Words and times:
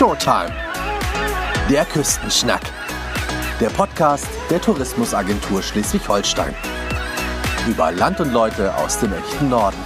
Showtime. 0.00 0.50
Der 1.68 1.84
Küstenschnack. 1.84 2.62
Der 3.60 3.68
Podcast 3.68 4.26
der 4.48 4.58
Tourismusagentur 4.58 5.62
Schleswig-Holstein. 5.62 6.54
Über 7.68 7.92
Land 7.92 8.18
und 8.18 8.32
Leute 8.32 8.74
aus 8.76 8.98
dem 8.98 9.12
echten 9.12 9.50
Norden. 9.50 9.76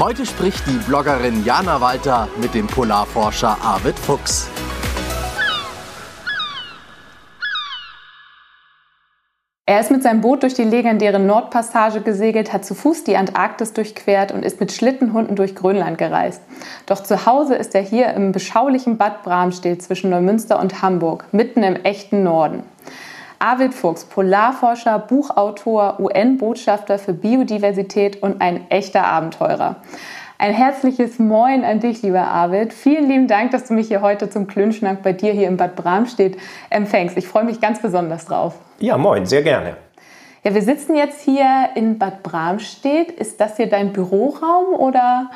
Heute 0.00 0.26
spricht 0.26 0.66
die 0.66 0.78
Bloggerin 0.88 1.44
Jana 1.44 1.80
Walter 1.80 2.26
mit 2.40 2.54
dem 2.54 2.66
Polarforscher 2.66 3.56
Arvid 3.62 3.96
Fuchs. 3.96 4.50
Er 9.72 9.80
ist 9.80 9.90
mit 9.90 10.02
seinem 10.02 10.20
Boot 10.20 10.42
durch 10.42 10.52
die 10.52 10.64
legendäre 10.64 11.18
Nordpassage 11.18 12.02
gesegelt, 12.02 12.52
hat 12.52 12.62
zu 12.62 12.74
Fuß 12.74 13.04
die 13.04 13.16
Antarktis 13.16 13.72
durchquert 13.72 14.30
und 14.30 14.44
ist 14.44 14.60
mit 14.60 14.70
Schlittenhunden 14.70 15.34
durch 15.34 15.54
Grönland 15.54 15.96
gereist. 15.96 16.42
Doch 16.84 17.02
zu 17.02 17.24
Hause 17.24 17.54
ist 17.54 17.74
er 17.74 17.80
hier 17.80 18.12
im 18.12 18.32
beschaulichen 18.32 18.98
Bad 18.98 19.22
Bramstedt 19.22 19.80
zwischen 19.80 20.10
Neumünster 20.10 20.60
und 20.60 20.82
Hamburg, 20.82 21.24
mitten 21.32 21.62
im 21.62 21.76
echten 21.76 22.22
Norden. 22.22 22.64
Arvid 23.38 23.72
Fuchs, 23.72 24.04
Polarforscher, 24.04 24.98
Buchautor, 24.98 25.98
UN-Botschafter 25.98 26.98
für 26.98 27.14
Biodiversität 27.14 28.22
und 28.22 28.42
ein 28.42 28.70
echter 28.70 29.06
Abenteurer. 29.06 29.76
Ein 30.42 30.54
herzliches 30.54 31.20
Moin 31.20 31.62
an 31.62 31.78
dich, 31.78 32.02
lieber 32.02 32.22
Arvid. 32.22 32.72
Vielen 32.72 33.08
lieben 33.08 33.28
Dank, 33.28 33.52
dass 33.52 33.68
du 33.68 33.74
mich 33.74 33.86
hier 33.86 34.00
heute 34.00 34.28
zum 34.28 34.48
Klönschnack 34.48 35.00
bei 35.00 35.12
dir 35.12 35.32
hier 35.32 35.46
im 35.46 35.56
Bad 35.56 35.76
Bramstedt 35.76 36.36
empfängst. 36.68 37.16
Ich 37.16 37.28
freue 37.28 37.44
mich 37.44 37.60
ganz 37.60 37.80
besonders 37.80 38.24
drauf. 38.24 38.56
Ja, 38.80 38.98
moin, 38.98 39.24
sehr 39.24 39.44
gerne. 39.44 39.76
Ja, 40.42 40.52
wir 40.52 40.62
sitzen 40.62 40.96
jetzt 40.96 41.20
hier 41.20 41.68
in 41.76 41.96
Bad 41.96 42.24
Bramstedt. 42.24 43.12
Ist 43.12 43.40
das 43.40 43.56
hier 43.56 43.68
dein 43.68 43.92
Büroraum 43.92 44.74
oder 44.74 45.30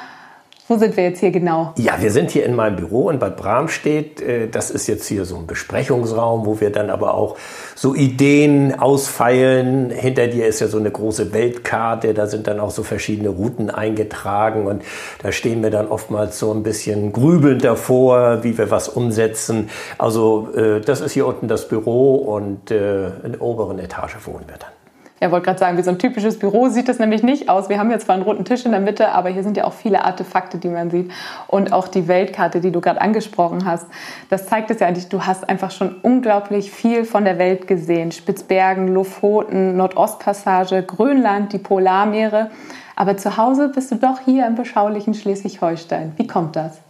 wo 0.69 0.77
sind 0.77 0.97
wir 0.97 1.05
jetzt 1.05 1.21
hier 1.21 1.31
genau? 1.31 1.73
Ja, 1.79 2.01
wir 2.01 2.11
sind 2.11 2.31
hier 2.31 2.45
in 2.45 2.55
meinem 2.55 2.77
Büro 2.77 3.11
in 3.11 3.19
Bad 3.19 3.37
Bramstedt. 3.37 4.21
Äh, 4.21 4.49
das 4.49 4.71
ist 4.71 4.87
jetzt 4.87 5.07
hier 5.07 5.25
so 5.25 5.37
ein 5.37 5.47
Besprechungsraum, 5.47 6.45
wo 6.47 6.61
wir 6.61 6.71
dann 6.71 6.91
aber 6.91 7.15
auch 7.15 7.37
so 7.75 7.95
Ideen 7.95 8.79
ausfeilen. 8.79 9.91
Hinter 9.91 10.27
dir 10.27 10.47
ist 10.47 10.61
ja 10.61 10.69
so 10.69 10.79
eine 10.79 10.91
große 10.91 11.33
Weltkarte, 11.33 12.15
da 12.15 12.27
sind 12.27 12.47
dann 12.47 12.61
auch 12.61 12.71
so 12.71 12.83
verschiedene 12.83 13.29
Routen 13.29 13.71
eingetragen 13.71 14.67
und 14.67 14.83
da 15.23 15.33
stehen 15.33 15.63
wir 15.63 15.71
dann 15.71 15.89
oftmals 15.89 16.39
so 16.39 16.53
ein 16.53 16.63
bisschen 16.63 17.13
grübelnd 17.13 17.65
davor, 17.65 18.43
wie 18.43 18.59
wir 18.59 18.71
was 18.71 18.89
umsetzen. 18.89 19.71
Also 19.99 20.49
äh, 20.55 20.81
das 20.81 21.01
ist 21.01 21.13
hier 21.13 21.27
unten 21.27 21.49
das 21.49 21.69
Büro 21.69 22.17
und 22.17 22.71
äh, 22.71 23.07
in 23.25 23.33
der 23.33 23.43
oberen 23.43 23.79
Etage 23.79 24.17
wohnen 24.25 24.45
wir 24.49 24.57
dann. 24.59 24.76
Ja, 25.19 25.31
wollte 25.31 25.47
gerade 25.47 25.59
sagen, 25.59 25.79
wie 25.79 25.83
so 25.83 25.91
ein 25.91 25.99
typisches 25.99 26.39
Büro 26.39 26.69
sieht 26.69 26.91
das 26.91 26.99
nämlich 26.99 27.23
nicht 27.23 27.49
aus. 27.49 27.71
Wir 27.71 27.79
haben 27.79 27.91
jetzt 27.91 28.05
zwar 28.05 28.17
einen 28.17 28.25
roten 28.25 28.45
Tisch 28.45 28.67
in 28.67 28.73
der 28.73 28.81
Mitte, 28.81 29.13
aber 29.13 29.31
hier 29.31 29.43
sind 29.43 29.57
ja 29.57 29.65
auch 29.65 29.73
viele 29.73 30.05
Artefakte, 30.05 30.59
die 30.59 30.69
man 30.69 30.91
sieht. 30.91 31.11
Und 31.47 31.73
auch 31.73 31.89
die 31.89 32.07
Weltkarte, 32.07 32.61
die 32.61 32.71
du 32.71 32.83
gerade 32.83 33.01
angesprochen 33.01 33.65
hast. 33.65 33.87
Das 34.29 34.47
zeigt 34.47 34.71
es 34.71 34.81
ja 34.81 34.87
eigentlich, 34.87 35.09
du 35.09 35.25
hast 35.25 35.49
einfach 35.49 35.71
schon 35.71 35.97
unglaublich 36.03 36.71
viel 36.71 37.07
von 37.07 37.25
der 37.25 37.39
Welt 37.39 37.67
gesehen. 37.67 38.13
Spitzbergen, 38.13 38.89
Lofoten, 38.89 39.79
Nordostpassage, 39.79 40.83
Grönland, 40.83 41.55
die 41.55 41.59
Polarmeere. 41.59 42.51
Aber 42.95 43.17
zu 43.17 43.39
Hause 43.39 43.71
bist 43.75 43.91
du 43.93 43.95
doch 43.95 44.21
hier 44.21 44.47
im 44.47 44.55
beschaulichen 44.55 45.15
Schleswig-Holstein. 45.15 46.13
Wie 46.17 46.27
kommt 46.27 46.57
das? 46.57 46.81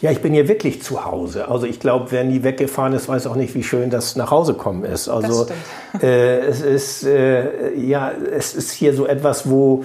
Ja, 0.00 0.12
ich 0.12 0.20
bin 0.20 0.32
hier 0.32 0.46
wirklich 0.46 0.82
zu 0.82 1.04
Hause. 1.04 1.48
Also 1.48 1.66
ich 1.66 1.80
glaube, 1.80 2.06
wer 2.10 2.24
nie 2.24 2.44
weggefahren 2.44 2.92
ist, 2.92 3.08
weiß 3.08 3.26
auch 3.26 3.34
nicht, 3.34 3.54
wie 3.54 3.64
schön 3.64 3.90
das 3.90 4.14
nach 4.14 4.30
Hause 4.30 4.54
kommen 4.54 4.84
ist. 4.84 5.08
Also 5.08 5.46
äh, 6.02 6.38
es 6.40 6.60
ist 6.60 7.04
äh, 7.04 7.74
ja, 7.74 8.12
es 8.12 8.54
ist 8.54 8.70
hier 8.70 8.94
so 8.94 9.06
etwas, 9.06 9.50
wo 9.50 9.84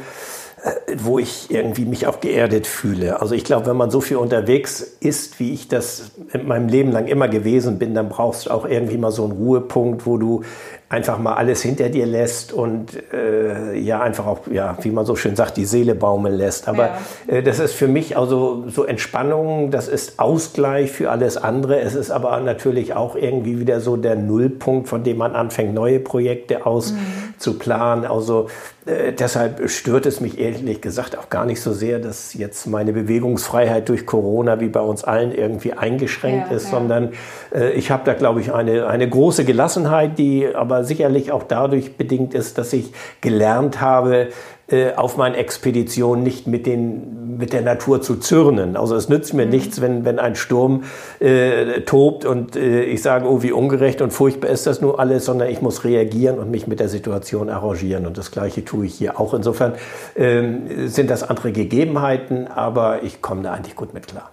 äh, 0.63 0.95
wo 0.97 1.19
ich 1.19 1.51
irgendwie 1.51 1.83
mich 1.83 2.07
auch 2.07 2.21
geerdet 2.21 2.67
fühle. 2.67 3.21
Also 3.21 3.35
ich 3.35 3.43
glaube, 3.43 3.65
wenn 3.65 3.75
man 3.75 3.91
so 3.91 3.99
viel 3.99 4.15
unterwegs 4.15 4.81
ist, 4.99 5.39
wie 5.39 5.53
ich 5.53 5.67
das 5.67 6.11
in 6.31 6.47
meinem 6.47 6.69
Leben 6.69 6.91
lang 6.91 7.07
immer 7.07 7.27
gewesen 7.27 7.79
bin, 7.79 7.93
dann 7.93 8.07
brauchst 8.07 8.45
du 8.45 8.51
auch 8.51 8.65
irgendwie 8.65 8.97
mal 8.97 9.11
so 9.11 9.23
einen 9.23 9.33
Ruhepunkt, 9.33 10.05
wo 10.05 10.17
du 10.17 10.43
einfach 10.93 11.17
mal 11.17 11.33
alles 11.33 11.63
hinter 11.63 11.89
dir 11.89 12.05
lässt 12.05 12.53
und 12.53 12.91
äh, 13.11 13.75
ja 13.75 13.99
einfach 13.99 14.27
auch, 14.27 14.41
ja, 14.51 14.77
wie 14.81 14.91
man 14.91 15.07
so 15.07 15.15
schön 15.15 15.35
sagt, 15.35 15.57
die 15.57 15.65
Seele 15.65 15.95
baumeln 15.95 16.35
lässt. 16.35 16.67
Aber 16.67 16.91
ja. 17.27 17.37
äh, 17.37 17.41
das 17.41 17.57
ist 17.57 17.73
für 17.73 17.87
mich 17.87 18.15
also 18.15 18.65
so 18.69 18.83
Entspannung, 18.83 19.71
das 19.71 19.87
ist 19.87 20.19
Ausgleich 20.19 20.91
für 20.91 21.09
alles 21.09 21.37
andere. 21.37 21.79
Es 21.79 21.95
ist 21.95 22.11
aber 22.11 22.39
natürlich 22.41 22.93
auch 22.93 23.15
irgendwie 23.15 23.59
wieder 23.59 23.79
so 23.79 23.97
der 23.97 24.15
Nullpunkt, 24.15 24.87
von 24.87 25.03
dem 25.03 25.17
man 25.17 25.33
anfängt, 25.33 25.73
neue 25.73 25.99
Projekte 25.99 26.67
auszuplanen. 26.67 28.05
Mhm. 28.05 28.11
Also 28.11 28.49
äh, 28.85 29.13
deshalb 29.13 29.69
stört 29.69 30.05
es 30.05 30.19
mich 30.19 30.39
ehrlich 30.39 30.81
gesagt 30.81 31.17
auch 31.17 31.29
gar 31.29 31.45
nicht 31.45 31.61
so 31.61 31.71
sehr, 31.71 31.99
dass 31.99 32.33
jetzt 32.33 32.67
meine 32.67 32.91
Bewegungsfreiheit 32.91 33.87
durch 33.87 34.05
Corona 34.05 34.59
wie 34.59 34.67
bei 34.67 34.81
uns 34.81 35.03
allen 35.03 35.33
irgendwie 35.33 35.73
eingeschränkt 35.73 36.51
ja, 36.51 36.57
ist, 36.57 36.65
ja. 36.65 36.71
sondern 36.71 37.13
äh, 37.55 37.71
ich 37.71 37.91
habe 37.91 38.03
da, 38.05 38.13
glaube 38.13 38.41
ich, 38.41 38.53
eine, 38.53 38.87
eine 38.87 39.09
große 39.09 39.45
Gelassenheit, 39.45 40.17
die 40.17 40.47
aber 40.53 40.82
sicherlich 40.83 41.31
auch 41.31 41.43
dadurch 41.43 41.97
bedingt 41.97 42.33
ist, 42.33 42.57
dass 42.57 42.73
ich 42.73 42.91
gelernt 43.21 43.81
habe, 43.81 44.29
äh, 44.67 44.93
auf 44.95 45.17
meinen 45.17 45.35
Expeditionen 45.35 46.23
nicht 46.23 46.47
mit, 46.47 46.65
den, 46.65 47.37
mit 47.37 47.51
der 47.51 47.61
Natur 47.61 48.01
zu 48.01 48.15
zürnen. 48.15 48.77
Also 48.77 48.95
es 48.95 49.09
nützt 49.09 49.33
mir 49.33 49.45
mhm. 49.45 49.51
nichts, 49.51 49.81
wenn, 49.81 50.05
wenn 50.05 50.19
ein 50.19 50.35
Sturm 50.35 50.83
äh, 51.19 51.81
tobt 51.81 52.25
und 52.25 52.55
äh, 52.55 52.83
ich 52.83 53.01
sage, 53.01 53.27
oh, 53.29 53.43
wie 53.43 53.51
ungerecht 53.51 54.01
und 54.01 54.11
furchtbar 54.11 54.49
ist 54.49 54.65
das 54.65 54.79
nur 54.79 54.99
alles, 54.99 55.25
sondern 55.25 55.49
ich 55.49 55.61
muss 55.61 55.83
reagieren 55.83 56.39
und 56.39 56.49
mich 56.49 56.65
mit 56.65 56.79
der 56.79 56.89
Situation 56.89 57.49
arrangieren. 57.49 58.05
Und 58.07 58.17
das 58.17 58.31
Gleiche 58.31 58.63
tue 58.63 58.85
ich 58.85 58.95
hier 58.95 59.19
auch. 59.19 59.33
Insofern 59.33 59.73
ähm, 60.15 60.87
sind 60.87 61.09
das 61.09 61.23
andere 61.23 61.51
Gegebenheiten, 61.51 62.47
aber 62.47 63.03
ich 63.03 63.21
komme 63.21 63.43
da 63.43 63.51
eigentlich 63.51 63.75
gut 63.75 63.93
mit 63.93 64.07
klar. 64.07 64.31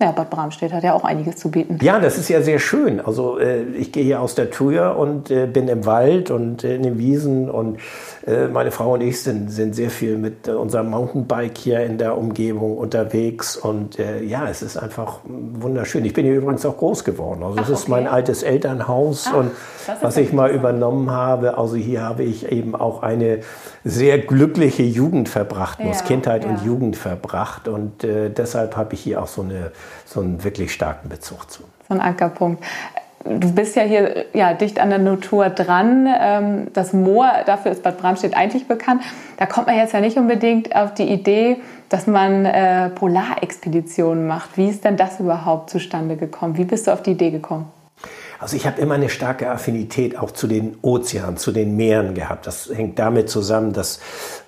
Ja, 0.00 0.12
Bad 0.12 0.30
Bramstedt 0.30 0.72
hat 0.72 0.84
ja 0.84 0.94
auch 0.94 1.02
einiges 1.02 1.38
zu 1.38 1.50
bieten. 1.50 1.78
Ja, 1.82 1.98
das 1.98 2.18
ist 2.18 2.28
ja 2.28 2.40
sehr 2.40 2.60
schön. 2.60 3.00
Also 3.00 3.40
äh, 3.40 3.62
ich 3.62 3.90
gehe 3.90 4.04
hier 4.04 4.20
aus 4.20 4.36
der 4.36 4.50
Tür 4.50 4.96
und 4.96 5.28
äh, 5.28 5.46
bin 5.46 5.66
im 5.66 5.86
Wald 5.86 6.30
und 6.30 6.62
äh, 6.62 6.76
in 6.76 6.84
den 6.84 6.98
Wiesen 6.98 7.50
und 7.50 7.80
äh, 8.24 8.46
meine 8.46 8.70
Frau 8.70 8.92
und 8.92 9.00
ich 9.00 9.20
sind, 9.20 9.50
sind 9.50 9.74
sehr 9.74 9.90
viel 9.90 10.16
mit 10.16 10.46
äh, 10.46 10.52
unserem 10.52 10.90
Mountainbike 10.90 11.58
hier 11.58 11.80
in 11.80 11.98
der 11.98 12.16
Umgebung 12.16 12.78
unterwegs 12.78 13.56
und 13.56 13.98
äh, 13.98 14.22
ja, 14.22 14.48
es 14.48 14.62
ist 14.62 14.76
einfach 14.76 15.18
wunderschön. 15.24 16.04
Ich 16.04 16.12
bin 16.12 16.24
hier 16.24 16.36
übrigens 16.36 16.64
auch 16.64 16.76
groß 16.76 17.02
geworden. 17.02 17.42
Also 17.42 17.58
es 17.60 17.68
ist 17.68 17.88
mein 17.88 18.06
altes 18.06 18.44
Elternhaus 18.44 19.26
Ach, 19.30 19.38
und 19.38 19.50
was 20.00 20.16
ich 20.16 20.32
mal 20.32 20.50
übernommen 20.50 21.10
habe. 21.10 21.58
Also 21.58 21.74
hier 21.74 22.02
habe 22.02 22.22
ich 22.22 22.52
eben 22.52 22.76
auch 22.76 23.02
eine 23.02 23.40
sehr 23.82 24.20
glückliche 24.20 24.84
Jugend 24.84 25.28
verbracht, 25.28 25.80
muss 25.80 26.00
ja, 26.00 26.06
Kindheit 26.06 26.44
ja. 26.44 26.50
und 26.50 26.64
Jugend 26.64 26.96
verbracht 26.96 27.66
und 27.66 28.02
deshalb 28.02 28.76
habe 28.76 28.94
ich 28.94 29.00
hier 29.00 29.22
auch 29.22 29.26
so 29.26 29.42
eine 29.42 29.72
so 30.04 30.20
einen 30.20 30.42
wirklich 30.44 30.72
starken 30.72 31.08
Bezug 31.08 31.50
zu. 31.50 31.62
So 31.88 31.94
ein 31.94 32.00
Ankerpunkt. 32.00 32.62
Du 33.24 33.52
bist 33.52 33.76
ja 33.76 33.82
hier 33.82 34.26
ja, 34.32 34.54
dicht 34.54 34.78
an 34.78 34.90
der 34.90 35.00
Natur 35.00 35.50
dran. 35.50 36.08
Ähm, 36.18 36.66
das 36.72 36.92
Moor, 36.92 37.30
dafür 37.46 37.72
ist 37.72 37.82
Bad 37.82 37.98
Bramstedt 37.98 38.36
eigentlich 38.36 38.68
bekannt. 38.68 39.02
Da 39.36 39.46
kommt 39.46 39.66
man 39.66 39.76
jetzt 39.76 39.92
ja 39.92 40.00
nicht 40.00 40.16
unbedingt 40.16 40.74
auf 40.74 40.94
die 40.94 41.08
Idee, 41.08 41.56
dass 41.88 42.06
man 42.06 42.44
äh, 42.44 42.90
Polarexpeditionen 42.90 44.26
macht. 44.26 44.56
Wie 44.56 44.68
ist 44.68 44.84
denn 44.84 44.96
das 44.96 45.20
überhaupt 45.20 45.70
zustande 45.70 46.16
gekommen? 46.16 46.56
Wie 46.56 46.64
bist 46.64 46.86
du 46.86 46.92
auf 46.92 47.02
die 47.02 47.12
Idee 47.12 47.30
gekommen? 47.30 47.70
Also 48.40 48.56
ich 48.56 48.66
habe 48.66 48.80
immer 48.80 48.94
eine 48.94 49.08
starke 49.08 49.50
Affinität 49.50 50.16
auch 50.16 50.30
zu 50.30 50.46
den 50.46 50.76
Ozeanen, 50.82 51.38
zu 51.38 51.50
den 51.50 51.76
Meeren 51.76 52.14
gehabt. 52.14 52.46
Das 52.46 52.70
hängt 52.72 52.98
damit 52.98 53.28
zusammen, 53.28 53.72
dass 53.72 53.98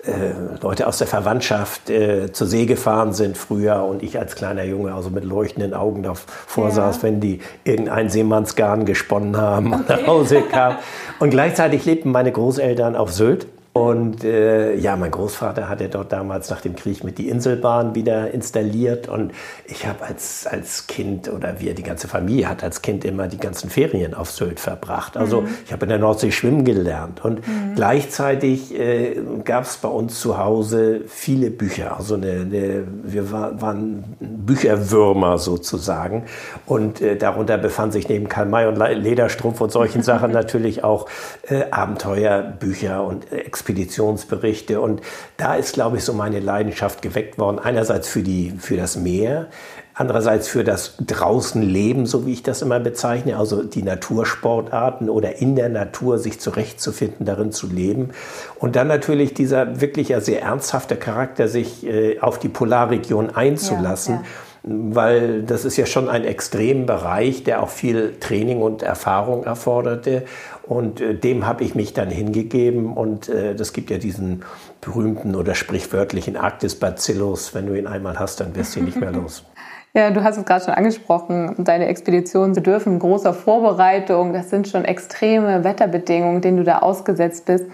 äh, 0.03 0.31
Leute 0.61 0.87
aus 0.87 0.97
der 0.97 1.07
Verwandtschaft 1.07 1.89
äh, 1.89 2.31
zur 2.31 2.47
See 2.47 2.65
gefahren 2.65 3.11
sind 3.11 3.37
früher 3.37 3.83
und 3.83 4.01
ich 4.01 4.17
als 4.17 4.35
kleiner 4.35 4.63
Junge 4.63 4.93
also 4.93 5.09
mit 5.09 5.25
leuchtenden 5.25 5.73
Augen 5.73 6.03
davor 6.03 6.69
ja. 6.69 6.71
saß, 6.71 7.03
wenn 7.03 7.19
die 7.19 7.41
irgendein 7.65 8.09
Seemannsgarn 8.09 8.85
gesponnen 8.85 9.35
haben 9.35 9.73
okay. 9.73 9.75
und 9.75 9.89
nach 9.89 10.07
Hause 10.07 10.41
kamen. 10.41 10.77
Und 11.19 11.29
gleichzeitig 11.29 11.85
lebten 11.85 12.11
meine 12.11 12.31
Großeltern 12.31 12.95
auf 12.95 13.11
Sylt. 13.11 13.45
Und 13.73 14.25
äh, 14.25 14.75
ja, 14.75 14.97
mein 14.97 15.11
Großvater 15.11 15.69
hatte 15.69 15.87
dort 15.87 16.11
damals 16.11 16.49
nach 16.49 16.59
dem 16.59 16.75
Krieg 16.75 17.05
mit 17.05 17.17
die 17.17 17.29
Inselbahn 17.29 17.95
wieder 17.95 18.31
installiert. 18.31 19.07
Und 19.07 19.31
ich 19.65 19.87
habe 19.87 20.03
als, 20.03 20.45
als 20.45 20.87
Kind 20.87 21.31
oder 21.31 21.61
wir, 21.61 21.73
die 21.73 21.83
ganze 21.83 22.09
Familie 22.09 22.49
hat 22.49 22.65
als 22.65 22.81
Kind 22.81 23.05
immer 23.05 23.29
die 23.29 23.37
ganzen 23.37 23.69
Ferien 23.69 24.13
auf 24.13 24.29
Sylt 24.29 24.59
verbracht. 24.59 25.15
Also 25.15 25.41
mhm. 25.41 25.47
ich 25.65 25.71
habe 25.71 25.85
in 25.85 25.89
der 25.89 25.99
Nordsee 25.99 26.31
schwimmen 26.31 26.65
gelernt. 26.65 27.23
Und 27.23 27.47
mhm. 27.47 27.75
gleichzeitig 27.75 28.77
äh, 28.77 29.15
gab 29.45 29.63
es 29.63 29.77
bei 29.77 29.87
uns 29.87 30.19
zu 30.19 30.37
Hause 30.37 31.03
viele 31.07 31.49
Bücher. 31.49 31.95
Also 31.97 32.15
eine, 32.15 32.31
eine, 32.31 32.83
wir 33.03 33.31
war, 33.31 33.61
waren 33.61 34.03
Bücherwürmer 34.19 35.37
sozusagen. 35.37 36.25
Und 36.65 36.99
äh, 36.99 37.15
darunter 37.15 37.57
befand 37.57 37.93
sich 37.93 38.09
neben 38.09 38.27
Karl 38.27 38.47
May 38.47 38.67
und 38.67 38.75
Lederstrumpf 38.75 39.61
und 39.61 39.71
solchen 39.71 40.03
Sachen 40.03 40.31
natürlich 40.33 40.83
auch 40.83 41.07
äh, 41.47 41.71
Abenteuerbücher 41.71 43.05
und 43.05 43.31
äh, 43.31 43.37
Expeditionsberichte. 43.61 44.81
Und 44.81 45.01
da 45.37 45.55
ist, 45.55 45.73
glaube 45.73 45.97
ich, 45.97 46.03
so 46.03 46.13
meine 46.13 46.39
Leidenschaft 46.39 47.01
geweckt 47.01 47.37
worden. 47.37 47.59
Einerseits 47.59 48.07
für, 48.07 48.23
die, 48.23 48.53
für 48.57 48.75
das 48.75 48.95
Meer, 48.95 49.47
andererseits 49.93 50.47
für 50.47 50.63
das 50.63 50.95
Draußenleben, 50.99 52.07
so 52.07 52.25
wie 52.25 52.33
ich 52.33 52.41
das 52.41 52.63
immer 52.63 52.79
bezeichne, 52.79 53.37
also 53.37 53.61
die 53.61 53.83
Natursportarten 53.83 55.09
oder 55.09 55.39
in 55.39 55.55
der 55.55 55.69
Natur 55.69 56.17
sich 56.17 56.39
zurechtzufinden, 56.39 57.25
darin 57.25 57.51
zu 57.51 57.67
leben. 57.67 58.09
Und 58.57 58.75
dann 58.75 58.87
natürlich 58.87 59.35
dieser 59.35 59.79
wirklich 59.79 60.09
ja 60.09 60.21
sehr 60.21 60.41
ernsthafte 60.41 60.95
Charakter, 60.95 61.47
sich 61.47 61.85
äh, 61.85 62.19
auf 62.19 62.39
die 62.39 62.49
Polarregion 62.49 63.29
einzulassen. 63.29 64.15
Ja, 64.15 64.21
ja 64.21 64.27
weil 64.63 65.41
das 65.41 65.65
ist 65.65 65.77
ja 65.77 65.85
schon 65.85 66.07
ein 66.07 66.23
Extrembereich, 66.23 67.43
der 67.43 67.63
auch 67.63 67.69
viel 67.69 68.15
Training 68.19 68.61
und 68.61 68.83
Erfahrung 68.83 69.43
erforderte. 69.43 70.23
Und 70.63 71.01
äh, 71.01 71.15
dem 71.15 71.47
habe 71.47 71.63
ich 71.63 71.73
mich 71.73 71.93
dann 71.93 72.09
hingegeben. 72.09 72.93
Und 72.93 73.27
äh, 73.27 73.55
das 73.55 73.73
gibt 73.73 73.89
ja 73.89 73.97
diesen 73.97 74.43
berühmten 74.79 75.35
oder 75.35 75.55
sprichwörtlichen 75.55 76.37
Arktis-Bacillus. 76.37 77.55
Wenn 77.55 77.65
du 77.65 77.77
ihn 77.77 77.87
einmal 77.87 78.19
hast, 78.19 78.39
dann 78.39 78.55
wirst 78.55 78.75
du 78.75 78.79
ihn 78.79 78.85
nicht 78.85 78.99
mehr 78.99 79.11
los. 79.11 79.45
Ja, 79.93 80.09
du 80.09 80.23
hast 80.23 80.37
es 80.37 80.45
gerade 80.45 80.63
schon 80.63 80.73
angesprochen. 80.73 81.53
Deine 81.57 81.87
Expeditionen 81.87 82.55
bedürfen 82.55 82.97
großer 82.97 83.33
Vorbereitung. 83.33 84.31
Das 84.31 84.49
sind 84.49 84.69
schon 84.69 84.85
extreme 84.85 85.65
Wetterbedingungen, 85.65 86.39
denen 86.39 86.55
du 86.55 86.63
da 86.63 86.77
ausgesetzt 86.77 87.45
bist. 87.45 87.65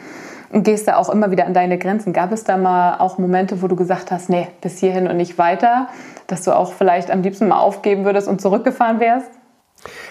Und 0.50 0.64
gehst 0.64 0.88
da 0.88 0.96
auch 0.96 1.10
immer 1.10 1.30
wieder 1.30 1.46
an 1.46 1.54
deine 1.54 1.78
Grenzen. 1.78 2.14
Gab 2.14 2.32
es 2.32 2.44
da 2.44 2.58
mal 2.58 2.98
auch 2.98 3.20
Momente, 3.20 3.62
wo 3.62 3.68
du 3.68 3.76
gesagt 3.76 4.10
hast, 4.10 4.30
nee, 4.30 4.48
bis 4.62 4.80
hierhin 4.80 5.08
und 5.08 5.18
nicht 5.18 5.38
weiter? 5.38 5.90
Dass 6.28 6.44
du 6.44 6.56
auch 6.56 6.74
vielleicht 6.74 7.10
am 7.10 7.22
liebsten 7.22 7.48
mal 7.48 7.60
aufgeben 7.60 8.06
würdest 8.06 8.28
und 8.28 8.42
zurückgefahren 8.42 9.00
wärst? 9.00 9.32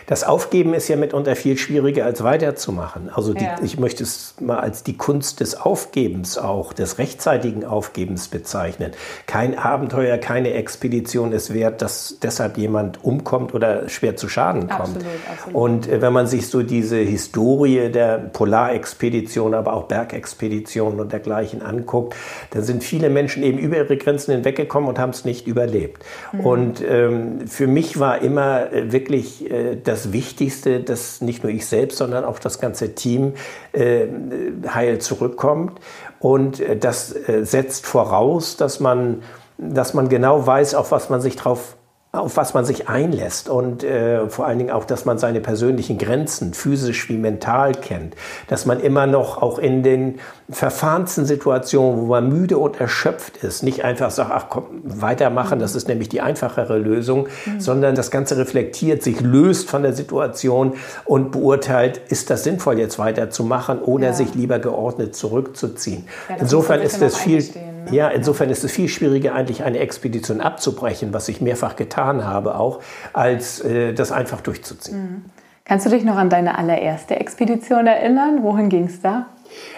Das 0.06 0.22
Aufgeben 0.22 0.74
ist 0.74 0.88
ja 0.88 0.96
mitunter 0.96 1.34
viel 1.34 1.58
schwieriger 1.58 2.04
als 2.04 2.22
weiterzumachen. 2.22 3.10
Also 3.12 3.34
die, 3.34 3.44
ja. 3.44 3.56
ich 3.62 3.78
möchte 3.78 4.04
es 4.04 4.34
mal 4.40 4.58
als 4.58 4.84
die 4.84 4.96
Kunst 4.96 5.40
des 5.40 5.60
Aufgebens 5.60 6.38
auch, 6.38 6.72
des 6.72 6.98
rechtzeitigen 6.98 7.64
Aufgebens 7.64 8.28
bezeichnen. 8.28 8.92
Kein 9.26 9.58
Abenteuer, 9.58 10.18
keine 10.18 10.52
Expedition 10.52 11.32
ist 11.32 11.52
wert, 11.52 11.82
dass 11.82 12.18
deshalb 12.22 12.56
jemand 12.56 13.04
umkommt 13.04 13.54
oder 13.54 13.88
schwer 13.88 14.16
zu 14.16 14.28
Schaden 14.28 14.68
kommt. 14.68 14.96
Absolut, 14.96 15.06
absolut. 15.30 15.54
Und 15.54 15.88
äh, 15.88 16.00
wenn 16.00 16.12
man 16.12 16.26
sich 16.26 16.48
so 16.48 16.62
diese 16.62 16.98
Historie 16.98 17.90
der 17.90 18.18
Polarexpedition, 18.18 19.54
aber 19.54 19.72
auch 19.72 19.84
Bergexpeditionen 19.84 21.00
und 21.00 21.12
dergleichen 21.12 21.62
anguckt, 21.62 22.14
dann 22.50 22.62
sind 22.62 22.84
viele 22.84 23.10
Menschen 23.10 23.42
eben 23.42 23.58
über 23.58 23.76
ihre 23.76 23.96
Grenzen 23.96 24.32
hinweggekommen 24.32 24.88
und 24.88 24.98
haben 24.98 25.10
es 25.10 25.24
nicht 25.24 25.46
überlebt. 25.46 26.04
Mhm. 26.32 26.40
Und 26.40 26.84
ähm, 26.88 27.48
für 27.48 27.66
mich 27.66 27.98
war 27.98 28.22
immer 28.22 28.72
äh, 28.72 28.92
wirklich 28.92 29.50
äh, 29.50 29.55
das 29.82 30.12
Wichtigste, 30.12 30.80
dass 30.80 31.20
nicht 31.20 31.42
nur 31.42 31.52
ich 31.52 31.66
selbst, 31.66 31.98
sondern 31.98 32.24
auch 32.24 32.38
das 32.38 32.60
ganze 32.60 32.94
Team 32.94 33.34
äh, 33.72 34.06
heil 34.68 34.98
zurückkommt. 34.98 35.80
Und 36.18 36.60
äh, 36.60 36.76
das 36.76 37.12
äh, 37.12 37.44
setzt 37.44 37.86
voraus, 37.86 38.56
dass 38.56 38.80
man, 38.80 39.22
dass 39.58 39.94
man 39.94 40.08
genau 40.08 40.46
weiß, 40.46 40.74
auf 40.74 40.92
was 40.92 41.10
man 41.10 41.20
sich 41.20 41.36
drauf 41.36 41.76
auf 42.16 42.36
was 42.36 42.54
man 42.54 42.64
sich 42.64 42.88
einlässt 42.88 43.48
und 43.48 43.84
äh, 43.84 44.28
vor 44.28 44.46
allen 44.46 44.58
Dingen 44.58 44.70
auch, 44.70 44.84
dass 44.84 45.04
man 45.04 45.18
seine 45.18 45.40
persönlichen 45.40 45.98
Grenzen 45.98 46.54
physisch 46.54 47.08
wie 47.08 47.16
mental 47.16 47.72
kennt, 47.72 48.14
dass 48.48 48.66
man 48.66 48.80
immer 48.80 49.06
noch 49.06 49.42
auch 49.42 49.58
in 49.58 49.82
den 49.82 50.18
verfahrensten 50.48 51.26
Situationen, 51.26 52.00
wo 52.00 52.06
man 52.06 52.28
müde 52.28 52.58
und 52.58 52.80
erschöpft 52.80 53.38
ist, 53.38 53.62
nicht 53.62 53.84
einfach 53.84 54.10
sagt, 54.10 54.30
ach 54.32 54.46
komm, 54.48 54.64
weitermachen, 54.84 55.58
das 55.58 55.74
ist 55.74 55.88
nämlich 55.88 56.08
die 56.08 56.20
einfachere 56.20 56.78
Lösung, 56.78 57.26
mhm. 57.46 57.60
sondern 57.60 57.94
das 57.96 58.10
Ganze 58.10 58.36
reflektiert, 58.36 59.02
sich 59.02 59.20
löst 59.20 59.68
von 59.68 59.82
der 59.82 59.92
Situation 59.92 60.74
und 61.04 61.32
beurteilt, 61.32 62.00
ist 62.08 62.30
das 62.30 62.44
sinnvoll 62.44 62.78
jetzt 62.78 62.98
weiterzumachen 62.98 63.80
oder 63.80 64.08
ja. 64.08 64.12
sich 64.12 64.34
lieber 64.34 64.58
geordnet 64.60 65.16
zurückzuziehen. 65.16 66.06
Ja, 66.28 66.36
insofern 66.40 66.80
ist 66.80 67.02
es 67.02 67.16
viel, 67.16 67.44
ja, 67.90 68.08
insofern 68.08 68.50
ist 68.50 68.64
es 68.64 68.72
viel 68.72 68.88
schwieriger 68.88 69.34
eigentlich 69.34 69.62
eine 69.62 69.78
Expedition 69.78 70.40
abzubrechen, 70.40 71.12
was 71.12 71.28
ich 71.28 71.40
mehrfach 71.40 71.76
getan 71.76 72.24
habe 72.24 72.56
auch, 72.56 72.80
als 73.12 73.60
äh, 73.60 73.92
das 73.92 74.12
einfach 74.12 74.40
durchzuziehen. 74.40 74.98
Mhm. 74.98 75.24
Kannst 75.64 75.84
du 75.84 75.90
dich 75.90 76.04
noch 76.04 76.16
an 76.16 76.30
deine 76.30 76.58
allererste 76.58 77.16
Expedition 77.16 77.86
erinnern? 77.86 78.42
Wohin 78.42 78.68
ging 78.68 78.84
es 78.84 79.00
da? 79.00 79.26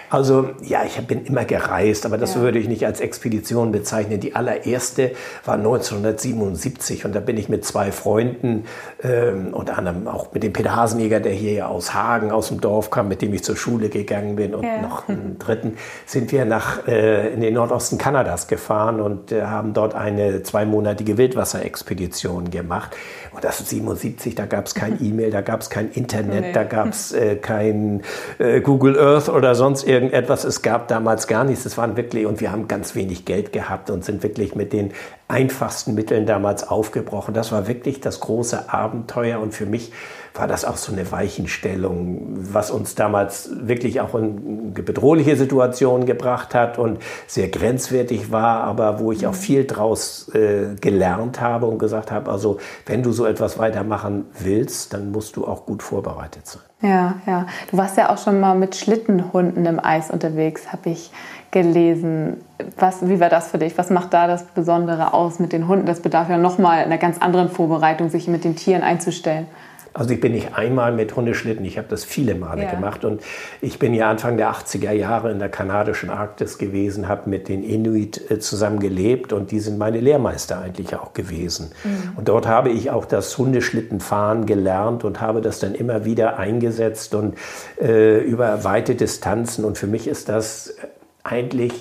Also 0.09 0.49
ja, 0.63 0.83
ich 0.85 0.95
bin 1.05 1.25
immer 1.25 1.45
gereist, 1.45 2.05
aber 2.05 2.17
das 2.17 2.35
ja. 2.35 2.41
würde 2.41 2.59
ich 2.59 2.67
nicht 2.67 2.85
als 2.85 2.99
Expedition 2.99 3.71
bezeichnen. 3.71 4.19
Die 4.19 4.35
allererste 4.35 5.11
war 5.45 5.55
1977 5.55 7.05
und 7.05 7.13
da 7.13 7.19
bin 7.19 7.37
ich 7.37 7.49
mit 7.49 7.63
zwei 7.63 7.91
Freunden, 7.91 8.65
ähm, 9.03 9.53
unter 9.53 9.77
anderem 9.77 10.07
auch 10.07 10.33
mit 10.33 10.43
dem 10.43 10.53
Peter 10.53 10.75
Hasenjäger, 10.75 11.19
der 11.19 11.33
hier 11.33 11.53
ja 11.53 11.67
aus 11.67 11.93
Hagen, 11.93 12.31
aus 12.31 12.47
dem 12.47 12.59
Dorf 12.59 12.89
kam, 12.89 13.07
mit 13.07 13.21
dem 13.21 13.33
ich 13.33 13.43
zur 13.43 13.55
Schule 13.55 13.89
gegangen 13.89 14.35
bin 14.35 14.55
und 14.55 14.63
ja. 14.63 14.81
noch 14.81 15.07
einen 15.07 15.37
dritten, 15.37 15.77
sind 16.05 16.31
wir 16.31 16.45
nach, 16.45 16.87
äh, 16.87 17.33
in 17.33 17.41
den 17.41 17.53
Nordosten 17.53 17.97
Kanadas 17.97 18.47
gefahren 18.47 19.01
und 19.01 19.31
äh, 19.31 19.43
haben 19.43 19.73
dort 19.73 19.93
eine 19.93 20.41
zweimonatige 20.41 21.17
Wildwasserexpedition 21.17 22.49
gemacht. 22.49 22.95
Und 23.31 23.43
das 23.43 23.59
ist 23.59 23.69
77, 23.69 24.33
da 24.35 24.45
gab 24.45 24.65
es 24.65 24.73
kein 24.73 24.97
E-Mail, 25.03 25.29
da 25.29 25.41
gab 25.41 25.61
es 25.61 25.69
kein 25.69 25.91
Internet, 25.91 26.41
nee. 26.41 26.51
da 26.51 26.63
gab 26.63 26.87
es 26.87 27.11
äh, 27.11 27.35
kein 27.35 28.01
äh, 28.39 28.59
Google 28.61 28.99
Earth 28.99 29.29
oder 29.29 29.53
sonst 29.53 29.83
irgendetwas. 30.03 30.43
Es 30.43 30.61
gab 30.61 30.87
damals 30.87 31.27
gar 31.27 31.43
nichts. 31.43 31.65
Es 31.65 31.77
waren 31.77 31.97
wirklich, 31.97 32.25
und 32.25 32.39
wir 32.39 32.51
haben 32.51 32.67
ganz 32.67 32.95
wenig 32.95 33.25
Geld 33.25 33.51
gehabt 33.51 33.89
und 33.89 34.05
sind 34.05 34.23
wirklich 34.23 34.55
mit 34.55 34.71
den 34.73 34.93
einfachsten 35.29 35.93
Mitteln 35.93 36.25
damals 36.25 36.67
aufgebrochen. 36.67 37.33
Das 37.33 37.51
war 37.51 37.67
wirklich 37.67 38.01
das 38.01 38.19
große 38.19 38.73
Abenteuer 38.73 39.39
und 39.39 39.53
für 39.53 39.67
mich 39.67 39.91
war 40.33 40.47
das 40.47 40.65
auch 40.65 40.77
so 40.77 40.91
eine 40.91 41.11
Weichenstellung, 41.11 42.29
was 42.35 42.71
uns 42.71 42.95
damals 42.95 43.49
wirklich 43.53 44.01
auch 44.01 44.15
in 44.15 44.73
bedrohliche 44.73 45.35
Situationen 45.35 46.05
gebracht 46.05 46.55
hat 46.55 46.77
und 46.77 46.99
sehr 47.27 47.47
grenzwertig 47.47 48.31
war, 48.31 48.63
aber 48.63 48.99
wo 48.99 49.11
ich 49.11 49.27
auch 49.27 49.35
viel 49.35 49.65
draus 49.65 50.29
äh, 50.33 50.75
gelernt 50.79 51.41
habe 51.41 51.67
und 51.67 51.77
gesagt 51.77 52.11
habe, 52.11 52.31
also 52.31 52.57
wenn 52.85 53.03
du 53.03 53.11
so 53.11 53.25
etwas 53.25 53.59
weitermachen 53.59 54.25
willst, 54.39 54.93
dann 54.93 55.11
musst 55.11 55.35
du 55.35 55.45
auch 55.45 55.65
gut 55.65 55.83
vorbereitet 55.83 56.47
sein. 56.47 56.61
Ja, 56.81 57.15
ja. 57.27 57.45
Du 57.69 57.77
warst 57.77 57.97
ja 57.97 58.09
auch 58.09 58.17
schon 58.17 58.39
mal 58.39 58.55
mit 58.55 58.75
Schlittenhunden 58.75 59.65
im 59.65 59.83
Eis 59.83 60.09
unterwegs, 60.09 60.71
habe 60.71 60.91
ich 60.91 61.11
gelesen. 61.51 62.37
Was, 62.77 63.07
wie 63.07 63.19
war 63.19 63.29
das 63.29 63.51
für 63.51 63.57
dich? 63.57 63.77
Was 63.77 63.89
macht 63.89 64.13
da 64.13 64.27
das 64.27 64.43
Besondere 64.43 65.13
aus 65.13 65.39
mit 65.39 65.53
den 65.53 65.67
Hunden? 65.67 65.85
Das 65.85 66.01
bedarf 66.01 66.29
ja 66.29 66.37
nochmal 66.37 66.83
einer 66.83 66.97
ganz 66.97 67.19
anderen 67.19 67.49
Vorbereitung, 67.49 68.09
sich 68.09 68.27
mit 68.27 68.43
den 68.43 68.55
Tieren 68.55 68.83
einzustellen. 68.83 69.47
Also 69.93 70.13
ich 70.13 70.19
bin 70.19 70.33
nicht 70.33 70.55
einmal 70.55 70.91
mit 70.91 71.15
Hundeschlitten, 71.15 71.65
ich 71.65 71.77
habe 71.77 71.87
das 71.89 72.03
viele 72.03 72.35
Male 72.35 72.63
ja. 72.63 72.71
gemacht 72.71 73.05
und 73.05 73.21
ich 73.59 73.79
bin 73.79 73.93
ja 73.93 74.09
Anfang 74.09 74.37
der 74.37 74.51
80er 74.51 74.91
Jahre 74.91 75.31
in 75.31 75.39
der 75.39 75.49
kanadischen 75.49 76.09
Arktis 76.09 76.57
gewesen, 76.57 77.07
habe 77.07 77.29
mit 77.29 77.49
den 77.49 77.63
Inuit 77.63 78.29
äh, 78.29 78.39
zusammen 78.39 78.79
gelebt 78.79 79.33
und 79.33 79.51
die 79.51 79.59
sind 79.59 79.77
meine 79.77 79.99
Lehrmeister 79.99 80.61
eigentlich 80.61 80.95
auch 80.95 81.13
gewesen. 81.13 81.71
Mhm. 81.83 82.17
Und 82.17 82.29
dort 82.29 82.47
habe 82.47 82.69
ich 82.69 82.91
auch 82.91 83.05
das 83.05 83.35
Hundeschlittenfahren 83.37 84.45
gelernt 84.45 85.03
und 85.03 85.21
habe 85.21 85.41
das 85.41 85.59
dann 85.59 85.73
immer 85.73 86.05
wieder 86.05 86.37
eingesetzt 86.37 87.15
und 87.15 87.35
äh, 87.81 88.19
über 88.19 88.63
weite 88.63 88.93
Distanzen 88.93 89.65
und 89.65 89.77
für 89.77 89.87
mich 89.87 90.07
ist 90.07 90.29
das 90.29 90.75
eigentlich 91.23 91.73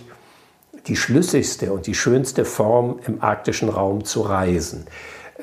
die 0.86 0.96
schlüssigste 0.96 1.72
und 1.72 1.86
die 1.86 1.94
schönste 1.94 2.44
Form 2.44 3.00
im 3.06 3.22
arktischen 3.22 3.68
Raum 3.68 4.04
zu 4.04 4.22
reisen. 4.22 4.86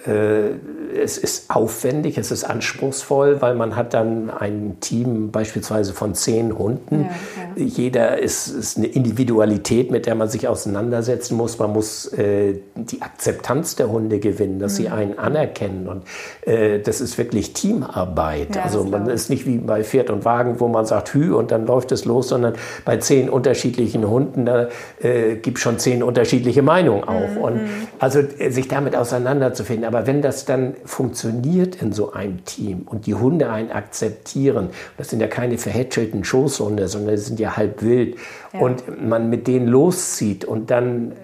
Äh, 0.05 0.55
es 0.97 1.17
ist 1.17 1.49
aufwendig, 1.49 2.17
es 2.17 2.31
ist 2.31 2.43
anspruchsvoll, 2.43 3.41
weil 3.41 3.55
man 3.55 3.75
hat 3.75 3.93
dann 3.93 4.29
ein 4.29 4.77
Team 4.81 5.31
beispielsweise 5.31 5.93
von 5.93 6.15
zehn 6.15 6.57
Hunden. 6.57 7.01
Ja, 7.01 7.63
ja. 7.63 7.65
Jeder 7.65 8.19
ist, 8.19 8.47
ist, 8.47 8.77
eine 8.77 8.87
Individualität, 8.87 9.91
mit 9.91 10.05
der 10.05 10.15
man 10.15 10.27
sich 10.27 10.47
auseinandersetzen 10.47 11.37
muss. 11.37 11.59
Man 11.59 11.71
muss 11.71 12.11
äh, 12.13 12.55
die 12.75 13.01
Akzeptanz 13.01 13.75
der 13.75 13.89
Hunde 13.89 14.19
gewinnen, 14.19 14.59
dass 14.59 14.73
mhm. 14.73 14.75
sie 14.75 14.89
einen 14.89 15.17
anerkennen. 15.17 15.87
Und 15.87 16.03
äh, 16.41 16.79
das 16.79 16.99
ist 16.99 17.17
wirklich 17.17 17.53
Teamarbeit. 17.53 18.55
Ja, 18.55 18.63
also 18.63 18.83
man 18.83 19.07
ist 19.09 19.29
nicht 19.29 19.45
wie 19.45 19.57
bei 19.57 19.83
Pferd 19.83 20.09
und 20.09 20.25
Wagen, 20.25 20.59
wo 20.59 20.67
man 20.67 20.85
sagt 20.85 21.13
Hü 21.13 21.33
und 21.33 21.51
dann 21.51 21.65
läuft 21.65 21.93
es 21.93 22.03
los, 22.03 22.29
sondern 22.29 22.55
bei 22.83 22.97
zehn 22.97 23.29
unterschiedlichen 23.29 24.07
Hunden, 24.09 24.45
da 24.45 24.67
äh, 25.01 25.35
gibt 25.35 25.57
es 25.57 25.63
schon 25.63 25.79
zehn 25.79 26.03
unterschiedliche 26.03 26.61
Meinungen 26.61 27.05
auch. 27.05 27.29
Mhm. 27.29 27.37
Und 27.37 27.59
also 27.99 28.19
äh, 28.19 28.49
sich 28.49 28.67
damit 28.67 28.95
auseinanderzufinden. 28.95 29.84
Aber 29.85 30.07
wenn 30.07 30.21
das 30.21 30.45
dann 30.45 30.75
funktioniert 30.85 31.81
in 31.81 31.93
so 31.93 32.13
einem 32.13 32.43
Team 32.45 32.83
und 32.85 33.05
die 33.05 33.13
Hunde 33.13 33.49
einen 33.49 33.71
akzeptieren, 33.71 34.69
das 34.97 35.09
sind 35.09 35.19
ja 35.19 35.27
keine 35.27 35.57
verhätschelten 35.57 36.23
Schoßhunde, 36.23 36.87
sondern 36.87 37.15
das 37.15 37.25
sind 37.25 37.39
ja 37.39 37.57
halb 37.57 37.81
wild, 37.81 38.15
ja. 38.53 38.59
und 38.59 39.07
man 39.07 39.29
mit 39.29 39.47
denen 39.47 39.67
loszieht 39.67 40.45
und 40.45 40.71
dann 40.71 41.11
äh, 41.11 41.15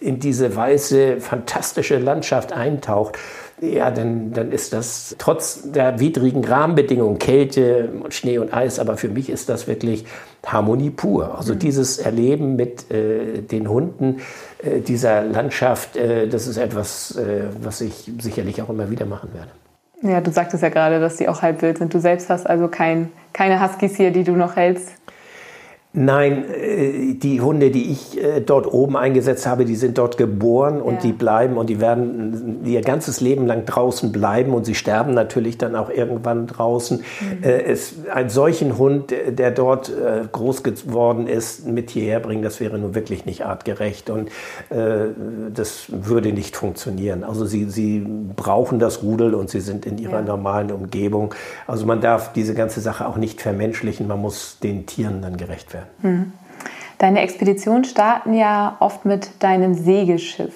in 0.00 0.20
diese 0.20 0.54
weiße, 0.54 1.20
fantastische 1.20 1.98
Landschaft 1.98 2.52
eintaucht, 2.52 3.18
ja, 3.62 3.92
dann, 3.92 4.32
dann 4.32 4.50
ist 4.50 4.72
das 4.72 5.14
trotz 5.18 5.70
der 5.70 6.00
widrigen 6.00 6.44
Rahmenbedingungen, 6.44 7.20
Kälte, 7.20 7.90
Schnee 8.08 8.38
und 8.38 8.52
Eis, 8.52 8.80
aber 8.80 8.96
für 8.96 9.08
mich 9.08 9.30
ist 9.30 9.48
das 9.48 9.68
wirklich 9.68 10.04
Harmonie 10.44 10.90
pur. 10.90 11.38
Also 11.38 11.54
mhm. 11.54 11.60
dieses 11.60 11.98
Erleben 11.98 12.56
mit 12.56 12.90
äh, 12.90 13.40
den 13.40 13.68
Hunden 13.68 14.16
äh, 14.62 14.80
dieser 14.80 15.22
Landschaft, 15.22 15.96
äh, 15.96 16.26
das 16.26 16.48
ist 16.48 16.56
etwas, 16.56 17.16
äh, 17.16 17.44
was 17.62 17.80
ich 17.80 18.10
sicherlich 18.18 18.60
auch 18.62 18.68
immer 18.68 18.90
wieder 18.90 19.06
machen 19.06 19.30
werde. 19.32 19.50
Ja, 20.02 20.20
du 20.20 20.32
sagtest 20.32 20.64
ja 20.64 20.68
gerade, 20.68 20.98
dass 20.98 21.16
die 21.16 21.28
auch 21.28 21.42
halb 21.42 21.62
wild 21.62 21.78
sind. 21.78 21.94
Du 21.94 22.00
selbst 22.00 22.28
hast 22.28 22.48
also 22.48 22.66
kein, 22.66 23.12
keine 23.32 23.62
Huskies 23.62 23.96
hier, 23.96 24.10
die 24.10 24.24
du 24.24 24.32
noch 24.32 24.56
hältst. 24.56 24.88
Nein, 25.94 26.46
äh, 26.50 27.14
die 27.14 27.42
Hunde, 27.42 27.70
die 27.70 27.92
ich 27.92 28.18
äh, 28.18 28.40
dort 28.40 28.72
oben 28.72 28.96
eingesetzt 28.96 29.46
habe, 29.46 29.66
die 29.66 29.76
sind 29.76 29.98
dort 29.98 30.16
geboren 30.16 30.80
und 30.80 30.94
ja. 30.94 31.00
die 31.00 31.12
bleiben 31.12 31.58
und 31.58 31.68
die 31.68 31.82
werden 31.82 32.62
ihr 32.64 32.80
ganzes 32.80 33.20
Leben 33.20 33.46
lang 33.46 33.66
draußen 33.66 34.10
bleiben 34.10 34.54
und 34.54 34.64
sie 34.64 34.74
sterben 34.74 35.12
natürlich 35.12 35.58
dann 35.58 35.76
auch 35.76 35.90
irgendwann 35.90 36.46
draußen. 36.46 36.98
Mhm. 37.00 37.44
Äh, 37.44 37.64
es, 37.64 37.94
einen 38.10 38.30
solchen 38.30 38.78
Hund, 38.78 39.12
der 39.28 39.50
dort 39.50 39.92
groß 40.32 40.62
geworden 40.62 41.26
ist, 41.26 41.66
mit 41.66 41.90
hierher 41.90 42.20
bringen, 42.20 42.42
das 42.42 42.60
wäre 42.60 42.78
nun 42.78 42.94
wirklich 42.94 43.26
nicht 43.26 43.44
artgerecht 43.44 44.10
und 44.10 44.30
das 44.70 45.86
würde 45.88 46.32
nicht 46.32 46.56
funktionieren. 46.56 47.24
Also 47.24 47.44
sie, 47.44 47.68
sie 47.68 48.06
brauchen 48.36 48.78
das 48.78 49.02
Rudel 49.02 49.34
und 49.34 49.50
sie 49.50 49.60
sind 49.60 49.86
in 49.86 49.98
ihrer 49.98 50.20
ja. 50.20 50.22
normalen 50.22 50.70
Umgebung. 50.70 51.34
Also 51.66 51.86
man 51.86 52.00
darf 52.00 52.32
diese 52.32 52.54
ganze 52.54 52.80
Sache 52.80 53.06
auch 53.06 53.16
nicht 53.16 53.40
vermenschlichen, 53.40 54.06
man 54.06 54.20
muss 54.20 54.58
den 54.62 54.86
Tieren 54.86 55.22
dann 55.22 55.36
gerecht 55.36 55.72
werden. 55.74 55.81
Hm. 56.02 56.32
Deine 56.98 57.20
Expeditionen 57.20 57.84
starten 57.84 58.34
ja 58.34 58.76
oft 58.78 59.04
mit 59.04 59.42
deinem 59.42 59.74
Segelschiff. 59.74 60.54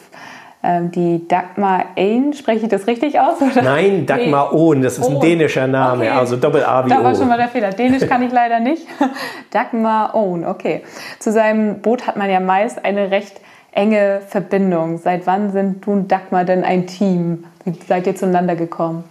Ähm, 0.62 0.90
die 0.90 1.26
Dagmar 1.28 1.86
Ain, 1.96 2.32
spreche 2.32 2.64
ich 2.64 2.68
das 2.68 2.86
richtig 2.86 3.20
aus? 3.20 3.40
Oder? 3.40 3.62
Nein, 3.62 4.06
Dagmar 4.06 4.52
Ohn, 4.52 4.82
das 4.82 4.98
ist 4.98 5.08
ein 5.08 5.20
dänischer 5.20 5.66
Name, 5.66 6.04
okay. 6.04 6.10
also 6.10 6.36
Doppel-A 6.36 6.84
wie 6.84 6.88
Da 6.88 7.04
war 7.04 7.14
schon 7.14 7.28
mal 7.28 7.36
der 7.36 7.48
Fehler. 7.48 7.70
Dänisch 7.70 8.06
kann 8.06 8.22
ich 8.22 8.32
leider 8.32 8.58
nicht. 8.58 8.86
Dagmar 9.50 10.14
Ohn, 10.14 10.44
okay. 10.44 10.82
Zu 11.18 11.30
seinem 11.30 11.82
Boot 11.82 12.06
hat 12.06 12.16
man 12.16 12.30
ja 12.30 12.40
meist 12.40 12.84
eine 12.84 13.10
recht 13.10 13.40
enge 13.72 14.22
Verbindung. 14.26 14.98
Seit 14.98 15.26
wann 15.26 15.52
sind 15.52 15.86
du 15.86 15.92
und 15.92 16.10
Dagmar 16.10 16.44
denn 16.44 16.64
ein 16.64 16.86
Team? 16.86 17.44
Wie 17.64 17.72
seid 17.86 18.06
ihr 18.06 18.16
zueinander 18.16 18.56
gekommen? 18.56 19.04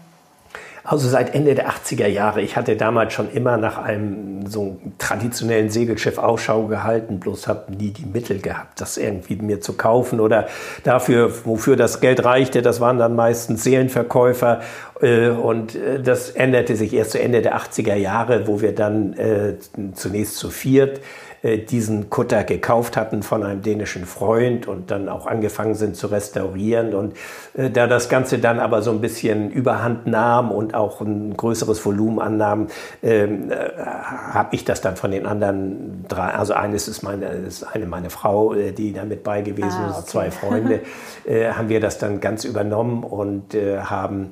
Also 0.85 1.09
seit 1.09 1.33
Ende 1.33 1.55
der 1.55 1.67
80er 1.67 2.05
Jahre. 2.05 2.41
Ich 2.41 2.55
hatte 2.55 2.75
damals 2.75 3.11
schon 3.13 3.31
immer 3.31 3.57
nach 3.57 3.79
einem 3.79 4.45
so 4.45 4.77
traditionellen 4.99 5.71
Segelschiff 5.71 6.19
Ausschau 6.19 6.67
gehalten, 6.67 7.19
bloß 7.19 7.47
habe 7.47 7.75
nie 7.75 7.89
die 7.89 8.05
Mittel 8.05 8.39
gehabt, 8.39 8.79
das 8.79 8.97
irgendwie 8.97 9.35
mir 9.37 9.61
zu 9.61 9.73
kaufen 9.73 10.19
oder 10.19 10.47
dafür, 10.83 11.31
wofür 11.43 11.75
das 11.75 12.01
Geld 12.01 12.23
reichte. 12.23 12.61
Das 12.61 12.81
waren 12.81 12.99
dann 12.99 13.15
meistens 13.15 13.63
Seelenverkäufer 13.63 14.61
äh, 15.01 15.29
und 15.29 15.73
äh, 15.73 16.03
das 16.03 16.29
änderte 16.29 16.75
sich 16.75 16.93
erst 16.93 17.11
zu 17.11 17.19
Ende 17.19 17.41
der 17.41 17.57
80er 17.57 17.95
Jahre, 17.95 18.45
wo 18.45 18.61
wir 18.61 18.75
dann 18.75 19.13
äh, 19.13 19.55
zunächst 19.95 20.37
zu 20.37 20.51
viert 20.51 21.01
diesen 21.45 22.09
Kutter 22.09 22.43
gekauft 22.43 22.97
hatten 22.97 23.21
von 23.21 23.43
einem 23.43 23.61
dänischen 23.61 24.05
Freund 24.05 24.67
und 24.67 24.89
dann 24.89 25.09
auch 25.09 25.27
angefangen 25.27 25.75
sind 25.75 25.95
zu 25.95 26.07
restaurieren. 26.07 26.93
Und 26.95 27.15
äh, 27.53 27.69
da 27.69 27.87
das 27.87 28.09
Ganze 28.09 28.39
dann 28.39 28.59
aber 28.59 28.81
so 28.81 28.91
ein 28.91 29.01
bisschen 29.01 29.51
überhand 29.51 30.07
nahm 30.07 30.51
und 30.51 30.73
auch 30.73 31.01
ein 31.01 31.37
größeres 31.37 31.85
Volumen 31.85 32.19
annahm, 32.19 32.67
ähm, 33.03 33.51
äh, 33.51 33.55
habe 33.77 34.55
ich 34.55 34.65
das 34.65 34.81
dann 34.81 34.95
von 34.95 35.11
den 35.11 35.25
anderen 35.25 36.05
drei, 36.07 36.29
also 36.31 36.53
eines 36.53 36.87
ist 36.87 37.03
meine, 37.03 37.27
ist 37.27 37.63
eine 37.63 37.85
meine 37.85 38.09
Frau, 38.09 38.53
äh, 38.53 38.71
die 38.71 38.93
da 38.93 39.05
mit 39.05 39.23
bei 39.23 39.41
gewesen 39.41 39.79
ah, 39.81 39.89
okay. 39.89 39.99
ist, 39.99 40.09
zwei 40.09 40.31
Freunde, 40.31 40.79
äh, 41.25 41.51
haben 41.51 41.69
wir 41.69 41.79
das 41.79 41.99
dann 41.99 42.21
ganz 42.21 42.43
übernommen 42.43 43.03
und 43.03 43.53
äh, 43.53 43.79
haben 43.79 44.31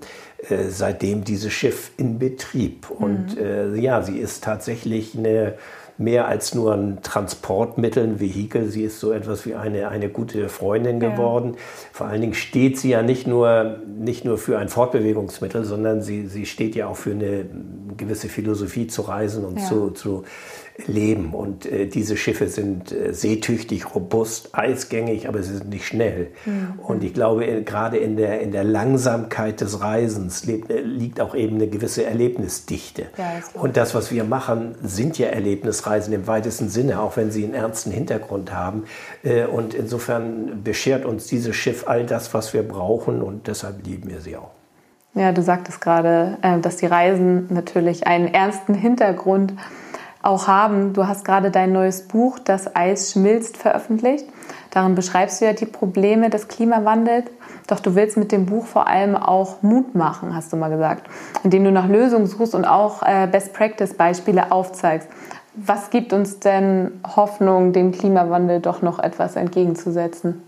seitdem 0.67 1.23
dieses 1.23 1.53
Schiff 1.53 1.91
in 1.95 2.19
Betrieb. 2.19 2.89
Und 2.91 3.37
mhm. 3.39 3.77
ja, 3.77 4.01
sie 4.01 4.17
ist 4.17 4.43
tatsächlich 4.43 5.17
eine 5.17 5.53
mehr 5.97 6.27
als 6.27 6.55
nur 6.55 6.73
ein 6.73 7.01
Transportmittel, 7.01 8.03
ein 8.03 8.19
Vehikel. 8.19 8.67
Sie 8.69 8.83
ist 8.83 8.99
so 8.99 9.11
etwas 9.11 9.45
wie 9.45 9.55
eine, 9.55 9.89
eine 9.89 10.09
gute 10.09 10.49
Freundin 10.49 10.99
geworden. 10.99 11.53
Ja. 11.53 11.59
Vor 11.91 12.07
allen 12.07 12.21
Dingen 12.21 12.33
steht 12.33 12.79
sie 12.79 12.89
ja 12.89 13.01
nicht 13.03 13.27
nur, 13.27 13.77
nicht 13.87 14.25
nur 14.25 14.37
für 14.37 14.57
ein 14.57 14.69
Fortbewegungsmittel, 14.69 15.63
sondern 15.63 16.01
sie, 16.01 16.27
sie 16.27 16.45
steht 16.45 16.75
ja 16.75 16.87
auch 16.87 16.97
für 16.97 17.11
eine 17.11 17.45
gewisse 17.95 18.27
Philosophie 18.27 18.87
zu 18.87 19.03
reisen 19.03 19.45
und 19.45 19.59
ja. 19.59 19.65
zu, 19.65 19.91
zu 19.91 20.23
leben. 20.87 21.35
Und 21.35 21.67
äh, 21.67 21.85
diese 21.85 22.17
Schiffe 22.17 22.47
sind 22.47 22.91
äh, 22.91 23.13
seetüchtig, 23.13 23.93
robust, 23.93 24.49
eisgängig, 24.53 25.27
aber 25.27 25.43
sie 25.43 25.57
sind 25.57 25.69
nicht 25.69 25.85
schnell. 25.85 26.29
Mhm. 26.45 26.79
Und 26.79 27.03
ich 27.03 27.13
glaube, 27.13 27.45
in, 27.45 27.63
gerade 27.65 27.97
in 27.97 28.17
der, 28.17 28.41
in 28.41 28.51
der 28.51 28.63
Langsamkeit 28.63 29.61
des 29.61 29.81
Reisens 29.81 30.45
lebt, 30.45 30.71
äh, 30.71 30.81
liegt 30.81 31.21
auch 31.21 31.35
eben 31.35 31.57
eine 31.57 31.67
gewisse 31.67 32.03
Erlebnisdichte. 32.03 33.03
Ja, 33.17 33.33
und 33.53 33.77
das, 33.77 33.93
was 33.93 34.11
wir 34.11 34.23
machen, 34.23 34.73
sind 34.81 35.19
ja 35.19 35.27
Erlebnisreisen 35.27 35.82
im 35.85 36.27
weitesten 36.27 36.69
Sinne, 36.69 36.99
auch 37.01 37.17
wenn 37.17 37.31
sie 37.31 37.43
einen 37.43 37.53
ernsten 37.53 37.91
Hintergrund 37.91 38.53
haben. 38.53 38.85
Äh, 39.23 39.45
und 39.45 39.73
insofern 39.73 40.63
beschert 40.63 41.05
uns 41.05 41.27
dieses 41.27 41.55
Schiff 41.55 41.87
all 41.87 42.05
das, 42.05 42.33
was 42.33 42.53
wir 42.53 42.63
brauchen 42.67 43.21
und 43.21 43.47
deshalb 43.47 43.85
lieben 43.85 44.09
wir 44.09 44.21
sie 44.21 44.37
auch. 44.37 44.51
Ja, 45.15 45.31
du 45.31 45.43
sagtest 45.43 45.79
gerade, 45.79 46.37
äh, 46.41 46.59
dass 46.59 46.77
die 46.77 46.87
Reisen 46.87 47.47
natürlich 47.53 48.07
einen 48.07 48.33
ernsten 48.33 48.73
Hintergrund 48.73 49.53
auch 50.23 50.47
haben. 50.47 50.93
Du 50.93 51.05
hast 51.05 51.25
gerade 51.25 51.51
dein 51.51 51.71
neues 51.71 52.07
Buch, 52.07 52.39
Das 52.39 52.75
Eis 52.75 53.11
schmilzt, 53.11 53.57
veröffentlicht. 53.57 54.25
Darin 54.71 54.95
beschreibst 54.95 55.39
du 55.39 55.45
ja 55.45 55.53
die 55.53 55.67
Probleme 55.67 56.29
des 56.29 56.47
Klimawandels. 56.47 57.25
Doch 57.67 57.79
du 57.79 57.95
willst 57.95 58.17
mit 58.17 58.31
dem 58.31 58.45
Buch 58.45 58.65
vor 58.65 58.87
allem 58.87 59.15
auch 59.15 59.61
Mut 59.61 59.95
machen, 59.95 60.35
hast 60.35 60.51
du 60.51 60.57
mal 60.57 60.69
gesagt, 60.69 61.07
indem 61.43 61.63
du 61.63 61.71
nach 61.71 61.87
Lösungen 61.87 62.25
suchst 62.25 62.55
und 62.55 62.65
auch 62.65 63.03
äh, 63.03 63.27
Best-Practice-Beispiele 63.27 64.51
aufzeigst. 64.51 65.07
Was 65.55 65.91
gibt 65.91 66.13
uns 66.13 66.39
denn 66.39 66.99
Hoffnung, 67.15 67.73
dem 67.73 67.91
Klimawandel 67.91 68.59
doch 68.59 68.81
noch 68.81 68.99
etwas 68.99 69.35
entgegenzusetzen? 69.35 70.41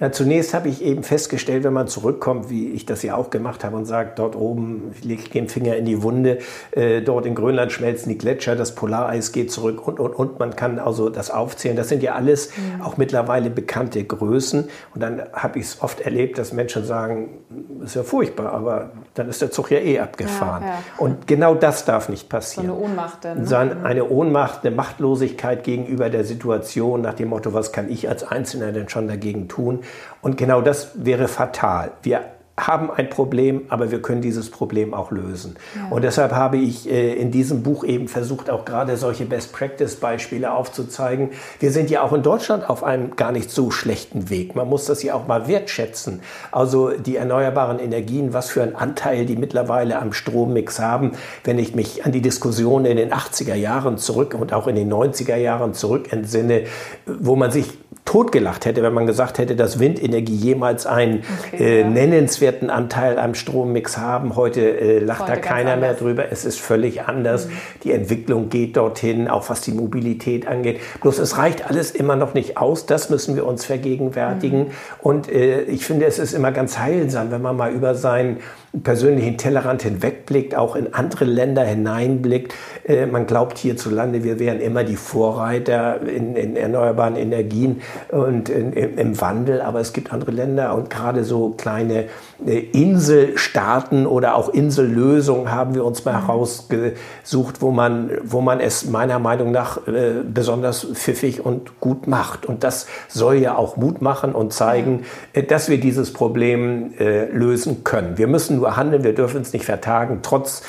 Ja, 0.00 0.10
zunächst 0.10 0.54
habe 0.54 0.68
ich 0.68 0.82
eben 0.82 1.02
festgestellt, 1.02 1.64
wenn 1.64 1.72
man 1.72 1.86
zurückkommt, 1.86 2.48
wie 2.48 2.70
ich 2.70 2.86
das 2.86 3.02
ja 3.02 3.16
auch 3.16 3.30
gemacht 3.30 3.64
habe 3.64 3.76
und 3.76 3.84
sagt, 3.84 4.18
dort 4.18 4.34
oben 4.34 4.94
lege 5.02 5.22
ich 5.22 5.30
den 5.30 5.48
Finger 5.48 5.76
in 5.76 5.84
die 5.84 6.02
Wunde, 6.02 6.38
äh, 6.72 7.02
dort 7.02 7.26
in 7.26 7.34
Grönland 7.34 7.70
schmelzen 7.70 8.08
die 8.08 8.18
Gletscher, 8.18 8.56
das 8.56 8.74
Polareis 8.74 9.32
geht 9.32 9.52
zurück 9.52 9.86
und, 9.86 10.00
und, 10.00 10.14
und. 10.14 10.38
Man 10.38 10.56
kann 10.56 10.78
also 10.78 11.10
das 11.10 11.30
aufzählen. 11.30 11.76
Das 11.76 11.88
sind 11.88 12.02
ja 12.02 12.14
alles 12.14 12.50
mhm. 12.56 12.82
auch 12.82 12.96
mittlerweile 12.96 13.50
bekannte 13.50 14.02
Größen. 14.02 14.68
Und 14.94 15.02
dann 15.02 15.22
habe 15.34 15.58
ich 15.58 15.66
es 15.66 15.82
oft 15.82 16.00
erlebt, 16.00 16.38
dass 16.38 16.52
Menschen 16.52 16.84
sagen, 16.84 17.40
ist 17.84 17.94
ja 17.94 18.02
furchtbar, 18.02 18.52
aber 18.52 18.90
dann 19.14 19.28
ist 19.28 19.42
der 19.42 19.50
Zug 19.50 19.70
ja 19.70 19.78
eh 19.78 19.98
abgefahren. 19.98 20.62
Ja, 20.62 20.68
ja. 20.70 20.78
Und 20.96 21.26
genau 21.26 21.54
das 21.54 21.84
darf 21.84 22.08
nicht 22.08 22.28
passieren. 22.28 22.68
So 22.68 22.74
eine 22.74 22.82
Ohnmacht. 22.82 23.24
Dann, 23.24 23.42
ne? 23.42 23.74
Mhm. 23.74 23.84
Eine 23.84 24.08
Ohnmacht, 24.08 24.64
eine 24.64 24.74
Machtlosigkeit 24.74 25.64
gegenüber 25.64 26.08
der 26.08 26.24
Situation 26.24 27.02
nach 27.02 27.14
dem 27.14 27.28
Motto, 27.28 27.52
was 27.52 27.72
kann 27.72 27.90
ich 27.90 28.08
als 28.08 28.24
Einzelner 28.24 28.72
denn 28.72 28.88
schon 28.88 29.06
dagegen 29.06 29.48
tun? 29.50 29.80
Und 30.22 30.38
genau 30.38 30.62
das 30.62 30.92
wäre 30.94 31.28
fatal. 31.28 31.92
Wir 32.02 32.22
haben 32.66 32.90
ein 32.90 33.08
Problem, 33.08 33.62
aber 33.68 33.90
wir 33.90 34.02
können 34.02 34.20
dieses 34.20 34.50
Problem 34.50 34.94
auch 34.94 35.10
lösen. 35.10 35.56
Ja. 35.74 35.88
Und 35.90 36.02
deshalb 36.02 36.32
habe 36.32 36.58
ich 36.58 36.90
äh, 36.90 37.14
in 37.14 37.30
diesem 37.30 37.62
Buch 37.62 37.84
eben 37.84 38.08
versucht, 38.08 38.50
auch 38.50 38.64
gerade 38.64 38.96
solche 38.96 39.24
Best-Practice-Beispiele 39.24 40.52
aufzuzeigen. 40.52 41.30
Wir 41.58 41.70
sind 41.70 41.90
ja 41.90 42.02
auch 42.02 42.12
in 42.12 42.22
Deutschland 42.22 42.68
auf 42.68 42.84
einem 42.84 43.16
gar 43.16 43.32
nicht 43.32 43.50
so 43.50 43.70
schlechten 43.70 44.30
Weg. 44.30 44.54
Man 44.54 44.68
muss 44.68 44.84
das 44.84 45.02
ja 45.02 45.14
auch 45.14 45.26
mal 45.26 45.48
wertschätzen. 45.48 46.20
Also 46.52 46.90
die 46.90 47.16
erneuerbaren 47.16 47.78
Energien, 47.78 48.32
was 48.32 48.50
für 48.50 48.62
einen 48.62 48.74
Anteil 48.74 49.26
die 49.26 49.36
mittlerweile 49.36 49.98
am 49.98 50.12
Strommix 50.12 50.78
haben. 50.78 51.12
Wenn 51.44 51.58
ich 51.58 51.74
mich 51.74 52.04
an 52.04 52.12
die 52.12 52.22
Diskussion 52.22 52.84
in 52.84 52.96
den 52.96 53.12
80er 53.12 53.54
Jahren 53.54 53.98
zurück 53.98 54.36
und 54.38 54.52
auch 54.52 54.66
in 54.66 54.76
den 54.76 54.92
90er 54.92 55.36
Jahren 55.36 55.74
zurück 55.74 56.12
entsinne, 56.12 56.64
wo 57.06 57.36
man 57.36 57.50
sich 57.50 57.78
totgelacht 58.10 58.66
hätte, 58.66 58.82
wenn 58.82 58.92
man 58.92 59.06
gesagt 59.06 59.38
hätte, 59.38 59.54
dass 59.54 59.78
Windenergie 59.78 60.34
jemals 60.34 60.84
einen 60.84 61.22
okay, 61.46 61.62
äh, 61.62 61.80
ja. 61.82 61.88
nennenswerten 61.88 62.68
Anteil 62.68 63.20
am 63.20 63.36
Strommix 63.36 63.98
haben. 63.98 64.34
Heute 64.34 64.62
äh, 64.62 64.98
lacht 64.98 65.20
Heute 65.20 65.32
da 65.34 65.36
keiner 65.36 65.76
mehr 65.76 65.94
drüber. 65.94 66.24
Es 66.32 66.44
ist 66.44 66.58
völlig 66.58 67.02
anders. 67.02 67.46
Mhm. 67.46 67.50
Die 67.84 67.92
Entwicklung 67.92 68.48
geht 68.48 68.76
dorthin, 68.76 69.28
auch 69.28 69.48
was 69.48 69.60
die 69.60 69.70
Mobilität 69.70 70.48
angeht. 70.48 70.80
Bloß 71.02 71.20
es 71.20 71.38
reicht 71.38 71.70
alles 71.70 71.92
immer 71.92 72.16
noch 72.16 72.34
nicht 72.34 72.56
aus. 72.56 72.84
Das 72.84 73.10
müssen 73.10 73.36
wir 73.36 73.46
uns 73.46 73.64
vergegenwärtigen. 73.64 74.64
Mhm. 74.64 74.70
Und 75.02 75.30
äh, 75.30 75.62
ich 75.62 75.86
finde, 75.86 76.06
es 76.06 76.18
ist 76.18 76.32
immer 76.32 76.50
ganz 76.50 76.80
heilsam, 76.80 77.30
wenn 77.30 77.42
man 77.42 77.56
mal 77.56 77.70
über 77.70 77.94
seinen 77.94 78.38
persönlichen 78.82 79.36
Tellerrand 79.36 79.82
hinwegblickt, 79.82 80.54
auch 80.54 80.76
in 80.76 80.94
andere 80.94 81.24
Länder 81.24 81.64
hineinblickt. 81.64 82.54
Äh, 82.86 83.06
man 83.06 83.26
glaubt 83.26 83.58
hierzulande, 83.58 84.22
wir 84.22 84.38
wären 84.38 84.60
immer 84.60 84.84
die 84.84 84.96
Vorreiter 84.96 86.00
in, 86.02 86.36
in 86.36 86.56
erneuerbaren 86.56 87.16
Energien 87.16 87.82
und 88.10 88.48
in, 88.48 88.72
im 88.72 89.20
Wandel, 89.20 89.60
aber 89.60 89.80
es 89.80 89.92
gibt 89.92 90.12
andere 90.12 90.30
Länder 90.30 90.74
und 90.74 90.90
gerade 90.90 91.24
so 91.24 91.50
kleine 91.50 92.06
Inselstaaten 92.46 94.06
oder 94.06 94.34
auch 94.34 94.48
Insellösungen 94.48 95.50
haben 95.50 95.74
wir 95.74 95.84
uns 95.84 96.04
mal 96.04 96.14
herausgesucht, 96.14 97.60
wo 97.60 97.70
man, 97.70 98.10
wo 98.24 98.40
man 98.40 98.60
es 98.60 98.86
meiner 98.86 99.18
Meinung 99.18 99.50
nach 99.50 99.86
äh, 99.86 100.22
besonders 100.24 100.86
pfiffig 100.94 101.44
und 101.44 101.80
gut 101.80 102.06
macht. 102.06 102.46
Und 102.46 102.64
das 102.64 102.86
soll 103.08 103.36
ja 103.36 103.56
auch 103.56 103.76
Mut 103.76 104.00
machen 104.00 104.34
und 104.34 104.52
zeigen, 104.52 105.04
äh, 105.32 105.42
dass 105.42 105.68
wir 105.68 105.78
dieses 105.78 106.12
Problem 106.12 106.94
äh, 106.98 107.26
lösen 107.26 107.84
können. 107.84 108.16
Wir 108.16 108.26
müssen 108.26 108.56
nur 108.56 108.76
handeln, 108.76 109.04
wir 109.04 109.14
dürfen 109.14 109.42
es 109.42 109.52
nicht 109.52 109.64
vertagen, 109.64 110.20
trotz 110.22 110.62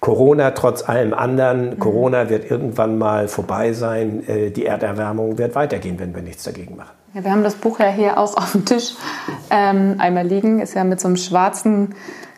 Corona, 0.00 0.52
trotz 0.52 0.88
allem 0.88 1.12
anderen. 1.12 1.70
Mhm. 1.70 1.78
Corona 1.78 2.30
wird 2.30 2.50
irgendwann 2.50 2.98
mal 2.98 3.28
vorbei 3.28 3.72
sein. 3.72 4.26
Äh, 4.28 4.50
die 4.50 4.66
Erderwärmung 4.66 5.38
wird 5.38 5.54
weitergehen, 5.54 5.98
wenn 5.98 6.14
wir 6.14 6.22
nichts 6.22 6.44
dagegen 6.44 6.76
machen. 6.76 6.97
Ja, 7.14 7.24
wir 7.24 7.32
haben 7.32 7.42
das 7.42 7.54
Buch 7.54 7.80
ja 7.80 7.88
hier 7.88 8.18
auch 8.18 8.36
auf 8.36 8.52
dem 8.52 8.66
Tisch 8.66 8.92
ähm, 9.50 9.94
einmal 9.98 10.26
liegen. 10.26 10.60
Ist 10.60 10.74
ja 10.74 10.84
mit 10.84 11.00
so 11.00 11.08
einem 11.08 11.16
schwarzen 11.16 11.94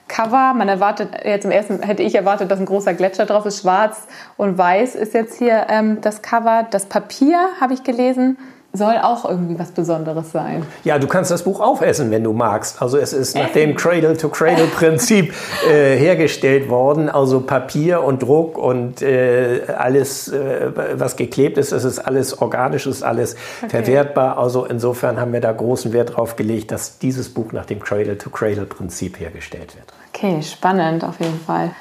Cover. 0.06 0.54
Man 0.54 0.68
erwartet 0.68 1.08
jetzt 1.24 1.44
im 1.44 1.50
ersten 1.50 1.82
hätte 1.82 2.04
ich 2.04 2.14
erwartet, 2.14 2.50
dass 2.52 2.60
ein 2.60 2.66
großer 2.66 2.94
Gletscher 2.94 3.26
drauf 3.26 3.46
ist. 3.46 3.62
Schwarz 3.62 4.06
und 4.36 4.58
Weiß 4.58 4.94
ist 4.94 5.14
jetzt 5.14 5.38
hier 5.38 5.66
ähm, 5.68 6.00
das 6.00 6.22
Cover. 6.22 6.68
Das 6.70 6.86
Papier 6.86 7.38
habe 7.60 7.74
ich 7.74 7.82
gelesen 7.82 8.38
soll 8.72 8.98
auch 8.98 9.24
irgendwie 9.24 9.58
was 9.58 9.72
Besonderes 9.72 10.30
sein. 10.30 10.64
Ja, 10.84 10.98
du 10.98 11.08
kannst 11.08 11.30
das 11.30 11.42
Buch 11.42 11.60
aufessen, 11.60 12.10
wenn 12.10 12.22
du 12.22 12.32
magst. 12.32 12.80
Also 12.80 12.98
es 12.98 13.12
ist 13.12 13.34
nach 13.34 13.50
dem 13.50 13.74
Cradle-to-Cradle-Prinzip 13.74 15.34
äh, 15.68 15.96
hergestellt 15.96 16.68
worden. 16.68 17.08
Also 17.08 17.40
Papier 17.40 18.02
und 18.02 18.22
Druck 18.22 18.56
und 18.58 19.02
äh, 19.02 19.62
alles, 19.76 20.28
äh, 20.28 20.70
was 20.94 21.16
geklebt 21.16 21.58
ist, 21.58 21.72
es 21.72 21.84
ist 21.84 21.98
alles 21.98 22.40
organisch, 22.40 22.86
ist 22.86 23.02
alles 23.02 23.34
okay. 23.58 23.70
verwertbar. 23.70 24.38
Also 24.38 24.64
insofern 24.66 25.20
haben 25.20 25.32
wir 25.32 25.40
da 25.40 25.50
großen 25.50 25.92
Wert 25.92 26.16
drauf 26.16 26.36
gelegt, 26.36 26.70
dass 26.70 26.98
dieses 26.98 27.28
Buch 27.28 27.52
nach 27.52 27.66
dem 27.66 27.80
Cradle-to-Cradle-Prinzip 27.80 29.18
hergestellt 29.18 29.74
wird. 29.74 29.86
Okay, 30.14 30.42
spannend 30.42 31.02
auf 31.04 31.18
jeden 31.18 31.40
Fall. 31.40 31.72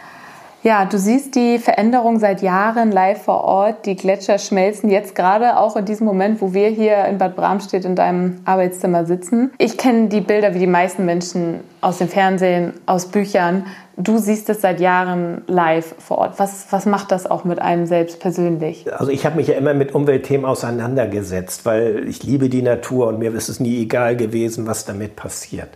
Ja, 0.62 0.84
du 0.84 0.98
siehst 0.98 1.36
die 1.36 1.58
Veränderung 1.58 2.20
seit 2.20 2.42
Jahren 2.42 2.92
live 2.92 3.24
vor 3.24 3.46
Ort. 3.46 3.86
Die 3.86 3.96
Gletscher 3.96 4.38
schmelzen 4.38 4.90
jetzt 4.90 5.16
gerade 5.16 5.58
auch 5.58 5.78
in 5.78 5.86
diesem 5.86 6.06
Moment, 6.06 6.42
wo 6.42 6.54
wir 6.54 6.68
hier 6.68 7.06
in 7.06 7.18
Bad 7.18 7.38
Bramstedt 7.38 7.86
in 7.86 7.96
deinem 7.96 8.42
Arbeitszimmer 8.44 9.06
sitzen. 9.06 9.52
Ich 9.58 9.78
kenne 9.78 10.10
die 10.10 10.20
Bilder 10.20 10.54
wie 10.54 10.60
die 10.60 10.68
meisten 10.68 11.06
Menschen 11.06 11.62
aus 11.80 12.00
dem 12.00 12.10
Fernsehen, 12.10 12.74
aus 12.88 13.06
Büchern. 13.06 13.68
Du 13.96 14.18
siehst 14.18 14.50
es 14.50 14.60
seit 14.60 14.82
Jahren 14.82 15.44
live 15.48 15.96
vor 15.98 16.18
Ort. 16.18 16.40
Was, 16.40 16.68
was 16.72 16.86
macht 16.86 17.12
das 17.12 17.26
auch 17.30 17.46
mit 17.46 17.62
einem 17.62 17.86
selbst 17.86 18.20
persönlich? 18.20 18.86
Also 18.94 19.12
ich 19.12 19.26
habe 19.26 19.38
mich 19.38 19.48
ja 19.48 19.56
immer 19.56 19.74
mit 19.74 19.96
Umweltthemen 19.96 20.46
auseinandergesetzt, 20.46 21.66
weil 21.66 22.06
ich 22.08 22.24
liebe 22.24 22.50
die 22.50 22.62
Natur 22.62 23.08
und 23.08 23.20
mir 23.20 23.34
ist 23.34 23.48
es 23.48 23.62
nie 23.62 23.82
egal 23.82 24.18
gewesen, 24.18 24.68
was 24.68 24.84
damit 24.84 25.16
passiert. 25.16 25.70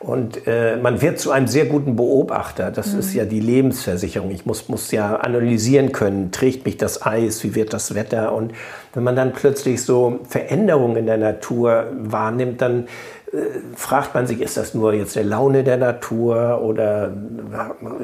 Und 0.00 0.46
äh, 0.46 0.78
man 0.78 1.02
wird 1.02 1.18
zu 1.18 1.30
einem 1.30 1.46
sehr 1.46 1.66
guten 1.66 1.94
Beobachter. 1.94 2.70
Das 2.70 2.94
mhm. 2.94 3.00
ist 3.00 3.12
ja 3.12 3.26
die 3.26 3.38
Lebensversicherung. 3.38 4.30
Ich 4.30 4.46
muss, 4.46 4.70
muss 4.70 4.90
ja 4.92 5.16
analysieren 5.16 5.92
können, 5.92 6.32
trägt 6.32 6.64
mich 6.64 6.78
das 6.78 7.04
Eis, 7.04 7.44
wie 7.44 7.54
wird 7.54 7.74
das 7.74 7.94
Wetter. 7.94 8.32
Und 8.32 8.52
wenn 8.94 9.04
man 9.04 9.14
dann 9.14 9.34
plötzlich 9.34 9.82
so 9.82 10.20
Veränderungen 10.26 10.96
in 10.96 11.06
der 11.06 11.18
Natur 11.18 11.88
wahrnimmt, 11.92 12.62
dann 12.62 12.88
fragt 13.76 14.14
man 14.14 14.26
sich, 14.26 14.40
ist 14.40 14.56
das 14.56 14.74
nur 14.74 14.92
jetzt 14.92 15.16
eine 15.16 15.28
Laune 15.28 15.62
der 15.62 15.76
Natur 15.76 16.60
oder 16.62 17.12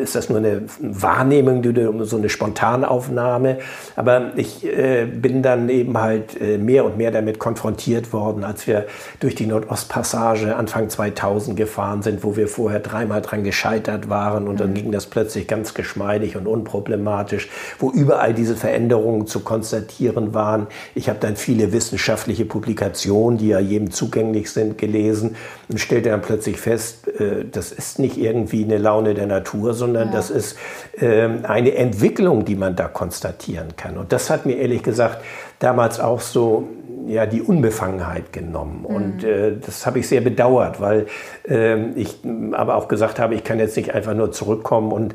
ist 0.01 0.15
das 0.15 0.29
nur 0.29 0.39
eine 0.39 0.63
Wahrnehmung, 0.79 1.65
so 2.05 2.17
eine 2.17 2.29
Spontanaufnahme? 2.29 3.59
Aber 3.97 4.31
ich 4.37 4.65
äh, 4.65 5.05
bin 5.05 5.43
dann 5.43 5.69
eben 5.69 5.99
halt 5.99 6.41
äh, 6.41 6.59
mehr 6.59 6.85
und 6.85 6.97
mehr 6.97 7.11
damit 7.11 7.41
konfrontiert 7.41 8.13
worden, 8.13 8.45
als 8.45 8.69
wir 8.69 8.87
durch 9.19 9.35
die 9.35 9.47
Nordostpassage 9.47 10.55
Anfang 10.55 10.91
2000 10.91 11.57
gefahren 11.57 12.03
sind, 12.03 12.23
wo 12.23 12.37
wir 12.37 12.47
vorher 12.47 12.79
dreimal 12.79 13.21
dran 13.21 13.43
gescheitert 13.43 14.09
waren 14.09 14.47
und 14.47 14.61
dann 14.61 14.71
mhm. 14.71 14.75
ging 14.75 14.93
das 14.93 15.07
plötzlich 15.07 15.49
ganz 15.49 15.75
geschmeidig 15.75 16.37
und 16.37 16.47
unproblematisch, 16.47 17.49
wo 17.81 17.91
überall 17.91 18.33
diese 18.33 18.55
Veränderungen 18.55 19.27
zu 19.27 19.41
konstatieren 19.41 20.35
waren. 20.35 20.69
Ich 20.95 21.09
habe 21.09 21.19
dann 21.19 21.35
viele 21.35 21.73
wissenschaftliche 21.73 22.45
Publikationen, 22.45 23.39
die 23.39 23.49
ja 23.49 23.59
jedem 23.59 23.91
zugänglich 23.91 24.53
sind, 24.53 24.79
gelesen 24.79 25.16
gelesen 25.17 25.37
und 25.69 25.79
stellte 25.79 26.11
dann 26.11 26.23
plötzlich 26.23 26.59
fest, 26.59 27.09
äh, 27.09 27.45
das 27.51 27.73
ist 27.73 27.99
nicht 27.99 28.17
irgendwie 28.17 28.65
eine 28.65 28.79
Laune 28.79 29.15
der 29.15 29.27
Natur, 29.27 29.75
sondern 29.75 30.09
ja. 30.09 30.15
das 30.15 30.31
ist 30.31 30.57
äh, 30.99 31.29
eine 31.43 31.75
Entwicklung, 31.75 32.45
die 32.45 32.57
man 32.57 32.77
da 32.77 32.89
konstatieren 32.89 33.77
kann. 33.77 33.97
Und 33.97 34.13
das 34.13 34.31
hat 34.31 34.47
mir 34.47 34.57
ehrlich 34.57 34.83
gesagt 34.83 35.23
damals 35.59 36.01
auch 36.01 36.21
so 36.21 36.69
ja, 37.07 37.27
die 37.27 37.41
Unbefangenheit 37.41 38.33
genommen. 38.33 38.81
Mhm. 38.81 38.87
Und 38.87 39.25
äh, 39.25 39.57
das 39.65 39.87
habe 39.87 40.01
ich 40.01 40.09
sehr 40.09 40.21
bedauert, 40.21 40.81
weil 40.81 41.07
äh, 41.49 41.91
ich 41.91 42.19
aber 42.53 42.77
auch 42.77 42.89
gesagt 42.89 43.19
habe, 43.19 43.35
ich 43.35 43.45
kann 43.45 43.59
jetzt 43.59 43.77
nicht 43.77 43.95
einfach 43.95 44.15
nur 44.15 44.33
zurückkommen 44.33 44.93
und 44.93 45.15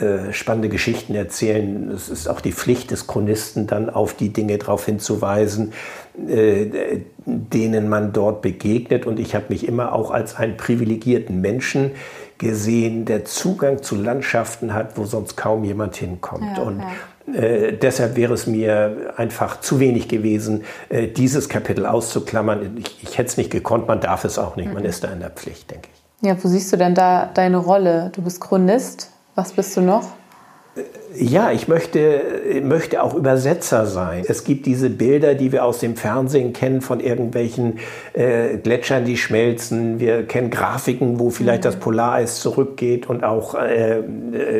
äh, 0.00 0.32
spannende 0.32 0.68
Geschichten 0.68 1.14
erzählen. 1.14 1.90
Es 1.90 2.08
ist 2.08 2.28
auch 2.28 2.40
die 2.40 2.52
Pflicht 2.52 2.90
des 2.90 3.06
Chronisten, 3.06 3.66
dann 3.66 3.88
auf 3.90 4.14
die 4.14 4.32
Dinge 4.32 4.58
darauf 4.58 4.84
hinzuweisen, 4.86 5.72
äh, 6.28 7.00
denen 7.24 7.88
man 7.88 8.12
dort 8.12 8.42
begegnet. 8.42 9.06
Und 9.06 9.20
ich 9.20 9.34
habe 9.34 9.46
mich 9.50 9.66
immer 9.66 9.92
auch 9.92 10.10
als 10.10 10.36
einen 10.36 10.56
privilegierten 10.56 11.40
Menschen 11.40 11.92
gesehen, 12.38 13.04
der 13.04 13.24
Zugang 13.24 13.82
zu 13.82 13.96
Landschaften 13.96 14.72
hat, 14.72 14.96
wo 14.96 15.04
sonst 15.04 15.36
kaum 15.36 15.64
jemand 15.64 15.96
hinkommt. 15.96 16.56
Ja, 16.56 16.62
und 16.62 16.80
ja. 16.80 16.88
Äh, 17.34 17.74
deshalb 17.74 18.16
wäre 18.16 18.34
es 18.34 18.46
mir 18.46 19.14
einfach 19.16 19.60
zu 19.60 19.80
wenig 19.80 20.08
gewesen, 20.08 20.64
äh, 20.88 21.08
dieses 21.08 21.48
Kapitel 21.48 21.86
auszuklammern. 21.86 22.76
Ich, 22.78 23.02
ich 23.02 23.18
hätte 23.18 23.28
es 23.28 23.36
nicht 23.36 23.50
gekonnt, 23.50 23.86
man 23.86 24.00
darf 24.00 24.24
es 24.24 24.38
auch 24.38 24.56
nicht, 24.56 24.68
mhm. 24.68 24.74
man 24.74 24.84
ist 24.84 25.04
da 25.04 25.08
in 25.08 25.20
der 25.20 25.30
Pflicht, 25.30 25.70
denke 25.70 25.88
ich. 25.92 26.26
Ja, 26.26 26.36
wo 26.42 26.48
siehst 26.48 26.72
du 26.72 26.76
denn 26.76 26.94
da 26.94 27.30
deine 27.32 27.58
Rolle? 27.58 28.10
Du 28.14 28.22
bist 28.22 28.40
Chronist, 28.40 29.10
was 29.34 29.52
bist 29.52 29.76
du 29.76 29.82
noch? 29.82 30.04
Ja, 31.14 31.52
ich 31.52 31.68
möchte, 31.68 32.20
möchte 32.62 33.02
auch 33.02 33.14
Übersetzer 33.14 33.86
sein. 33.86 34.24
Es 34.28 34.44
gibt 34.44 34.66
diese 34.66 34.90
Bilder, 34.90 35.34
die 35.34 35.52
wir 35.52 35.64
aus 35.64 35.78
dem 35.78 35.96
Fernsehen 35.96 36.52
kennen 36.52 36.82
von 36.82 37.00
irgendwelchen 37.00 37.78
äh, 38.12 38.58
Gletschern, 38.58 39.06
die 39.06 39.16
schmelzen. 39.16 40.00
Wir 40.00 40.26
kennen 40.26 40.50
Grafiken, 40.50 41.18
wo 41.18 41.30
vielleicht 41.30 41.62
mhm. 41.62 41.68
das 41.68 41.76
Polareis 41.76 42.40
zurückgeht 42.40 43.08
und 43.08 43.24
auch 43.24 43.54
äh, 43.54 44.02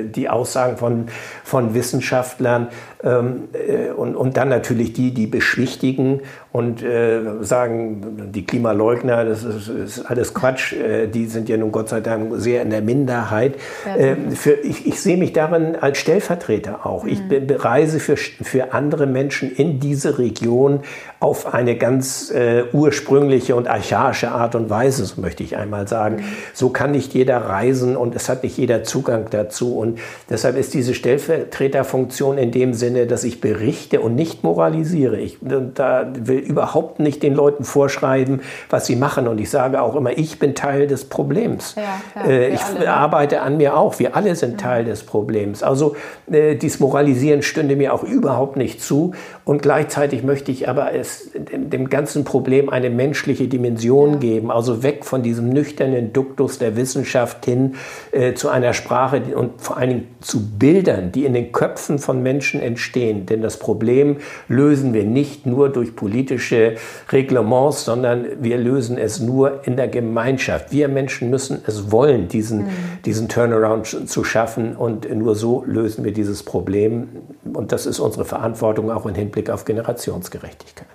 die 0.04 0.30
Aussagen 0.30 0.78
von, 0.78 1.06
von 1.44 1.74
Wissenschaftlern. 1.74 2.68
Ähm, 3.04 3.48
äh, 3.52 3.90
und, 3.90 4.16
und 4.16 4.37
dann 4.37 4.48
natürlich 4.48 4.94
die, 4.94 5.12
die 5.12 5.26
beschwichtigen 5.26 6.22
und 6.50 6.82
äh, 6.82 7.20
sagen, 7.42 8.30
die 8.32 8.44
Klimaleugner, 8.44 9.24
das 9.24 9.44
ist, 9.44 9.68
ist 9.68 10.00
alles 10.00 10.34
Quatsch, 10.34 10.72
äh, 10.72 11.06
die 11.06 11.26
sind 11.26 11.48
ja 11.48 11.56
nun 11.58 11.70
Gott 11.70 11.90
sei 11.90 12.00
Dank 12.00 12.32
sehr 12.37 12.62
in 12.62 12.70
der 12.70 12.82
Minderheit. 12.82 13.54
Ja. 13.87 14.16
für, 14.34 14.52
ich, 14.52 14.87
ich 14.87 15.00
sehe 15.00 15.16
mich 15.16 15.32
darin 15.32 15.76
als 15.76 15.98
Stellvertreter 15.98 16.38
auch. 16.85 17.05
Mhm. 17.05 17.11
Ich 17.11 17.64
reise 17.64 18.01
für, 18.01 18.16
für 18.16 18.72
andere 18.72 19.07
Menschen 19.07 19.51
in 19.51 19.81
diese 19.81 20.18
Region 20.18 20.81
auf 21.20 21.53
eine 21.53 21.77
ganz 21.77 22.31
äh, 22.31 22.64
ursprüngliche 22.72 23.57
und 23.57 23.68
archaische 23.68 24.31
Art 24.31 24.55
und 24.55 24.70
Weise, 24.70 25.05
so 25.05 25.20
möchte 25.20 25.42
ich 25.42 25.57
einmal 25.57 25.88
sagen. 25.88 26.16
Mhm. 26.16 26.24
So 26.55 26.70
kann 26.70 26.92
nicht 26.92 27.14
jeder 27.14 27.38
reisen 27.38 27.96
und 27.96 28.14
es 28.14 28.29
hat 28.29 28.44
nicht 28.44 28.57
jeder 28.57 28.85
Zugang 28.85 29.27
dazu. 29.31 29.77
Und 29.77 29.98
deshalb 30.31 30.57
ist 30.57 30.74
diese 30.74 30.94
Stellvertreterfunktion 30.94 32.38
in 32.38 32.53
dem 32.53 32.74
Sinne, 32.74 33.07
dass 33.07 33.24
ich 33.24 33.40
berichte 33.40 34.01
und 34.01 34.14
nicht 34.14 34.44
moralisiere. 34.44 35.18
Ich 35.18 35.38
da 35.40 36.07
will 36.14 36.38
überhaupt 36.38 37.01
nicht 37.01 37.22
den 37.22 37.35
Leuten 37.35 37.64
vorschreiben, 37.64 38.40
was 38.70 38.87
sie 38.87 38.96
machen. 38.96 39.27
Und 39.27 39.38
ich 39.38 39.51
sage 39.51 39.83
auch 39.83 39.96
immer, 39.96 40.16
ich 40.16 40.38
bin 40.38 40.55
Teil 40.55 40.87
des 40.87 41.05
Problems. 41.05 41.74
Ja, 41.77 41.83
ja, 42.22 42.31
äh, 42.31 42.48
ich 42.48 42.64
alle, 42.64 42.81
ne? 42.81 42.92
arbeite 42.92 43.40
an 43.42 43.57
mir 43.57 43.77
auch. 43.77 43.98
Wir 43.98 44.16
alle 44.16 44.35
sind 44.37 44.55
mhm. 44.55 44.59
Teil 44.59 44.85
des 44.85 45.03
Problems. 45.03 45.62
Also 45.62 45.96
äh, 46.31 46.57
dieses 46.57 46.81
Moralisieren 46.81 47.43
stünde 47.43 47.77
mir 47.77 47.95
auch 47.95 48.03
überhaupt 48.03 48.57
nicht 48.57 48.81
zu. 48.81 49.12
Und 49.45 49.62
gleichzeitig 49.62 50.23
möchte 50.23 50.53
ich 50.53 50.69
aber 50.69 50.95
es 50.95 51.31
dem, 51.35 51.71
dem 51.71 51.88
ganzen 51.88 52.25
Problem 52.25 52.69
eine 52.69 52.91
menschliche 52.91 53.49
Dimension 53.49 54.14
ja. 54.14 54.19
geben. 54.19 54.51
Also 54.51 54.83
weg 54.83 55.05
von 55.05 55.23
diesem 55.23 55.49
nüchternen 55.51 56.12
Duktus 56.12 56.59
der 56.59 56.77
Wissenschaft 56.77 57.45
hin 57.45 57.75
äh, 58.12 58.35
zu 58.35 58.49
einer 58.49 58.73
Sprache 58.73 59.23
und 59.35 59.61
vor 59.61 59.77
allen 59.77 59.88
Dingen 59.91 60.09
zu 60.21 60.59
Bildern, 60.59 61.12
die 61.12 61.25
in 61.25 61.33
den 61.33 61.53
Köpfen 61.53 61.99
von 61.99 62.23
Menschen 62.23 62.61
entstehen. 62.61 63.27
Denn 63.27 63.43
das 63.43 63.59
Problem 63.59 64.17
lösen 64.49 64.93
wir 64.93 65.05
nicht 65.05 65.47
nur 65.47 65.69
durch 65.69 65.97
politische 65.97 66.75
Reglements, 67.11 67.85
sondern 67.85 68.27
wir 68.41 68.59
lösen 68.59 68.99
es 68.99 69.21
nur 69.21 69.67
in 69.67 69.77
der 69.77 69.88
Gemeinschaft. 69.88 70.73
Wir 70.73 70.88
Menschen 70.88 71.31
müssen 71.31 71.62
es 71.67 71.91
wollen, 71.91 72.29
diesen, 72.29 72.64
mhm. 72.64 72.69
diesen 73.05 73.29
Turnaround 73.29 74.09
zu 74.09 74.25
schaffen 74.25 74.77
und 74.77 75.09
nur 75.14 75.35
so 75.35 75.64
lösen 75.67 76.05
wir 76.05 76.12
dieses 76.18 76.42
Problem. 76.42 77.09
Und 77.54 77.72
das 77.72 77.87
ist 77.87 78.00
unsere 78.00 78.24
Verantwortung 78.24 78.90
auch 78.90 79.07
im 79.07 79.14
Hinblick 79.14 79.50
auf 79.50 79.64
Generationsgerechtigkeit. 79.64 80.87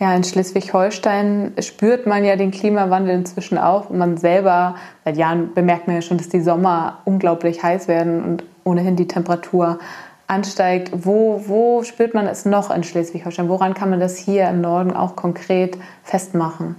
Ja, 0.00 0.14
in 0.14 0.24
Schleswig-Holstein 0.24 1.52
spürt 1.60 2.04
man 2.06 2.24
ja 2.24 2.34
den 2.34 2.50
Klimawandel 2.50 3.14
inzwischen 3.14 3.56
auch. 3.56 3.90
Und 3.90 3.98
man 3.98 4.16
selber, 4.16 4.74
seit 5.04 5.16
Jahren 5.16 5.54
bemerkt 5.54 5.86
man 5.86 5.94
ja 5.94 6.02
schon, 6.02 6.18
dass 6.18 6.28
die 6.28 6.40
Sommer 6.40 6.98
unglaublich 7.04 7.62
heiß 7.62 7.86
werden 7.86 8.24
und 8.24 8.44
ohnehin 8.64 8.96
die 8.96 9.06
Temperatur 9.06 9.78
ansteigt. 10.26 10.90
Wo, 10.92 11.44
wo 11.46 11.84
spürt 11.84 12.12
man 12.12 12.26
es 12.26 12.44
noch 12.44 12.74
in 12.74 12.82
Schleswig-Holstein? 12.82 13.48
Woran 13.48 13.74
kann 13.74 13.90
man 13.90 14.00
das 14.00 14.18
hier 14.18 14.48
im 14.48 14.60
Norden 14.60 14.92
auch 14.92 15.14
konkret 15.14 15.78
festmachen? 16.02 16.74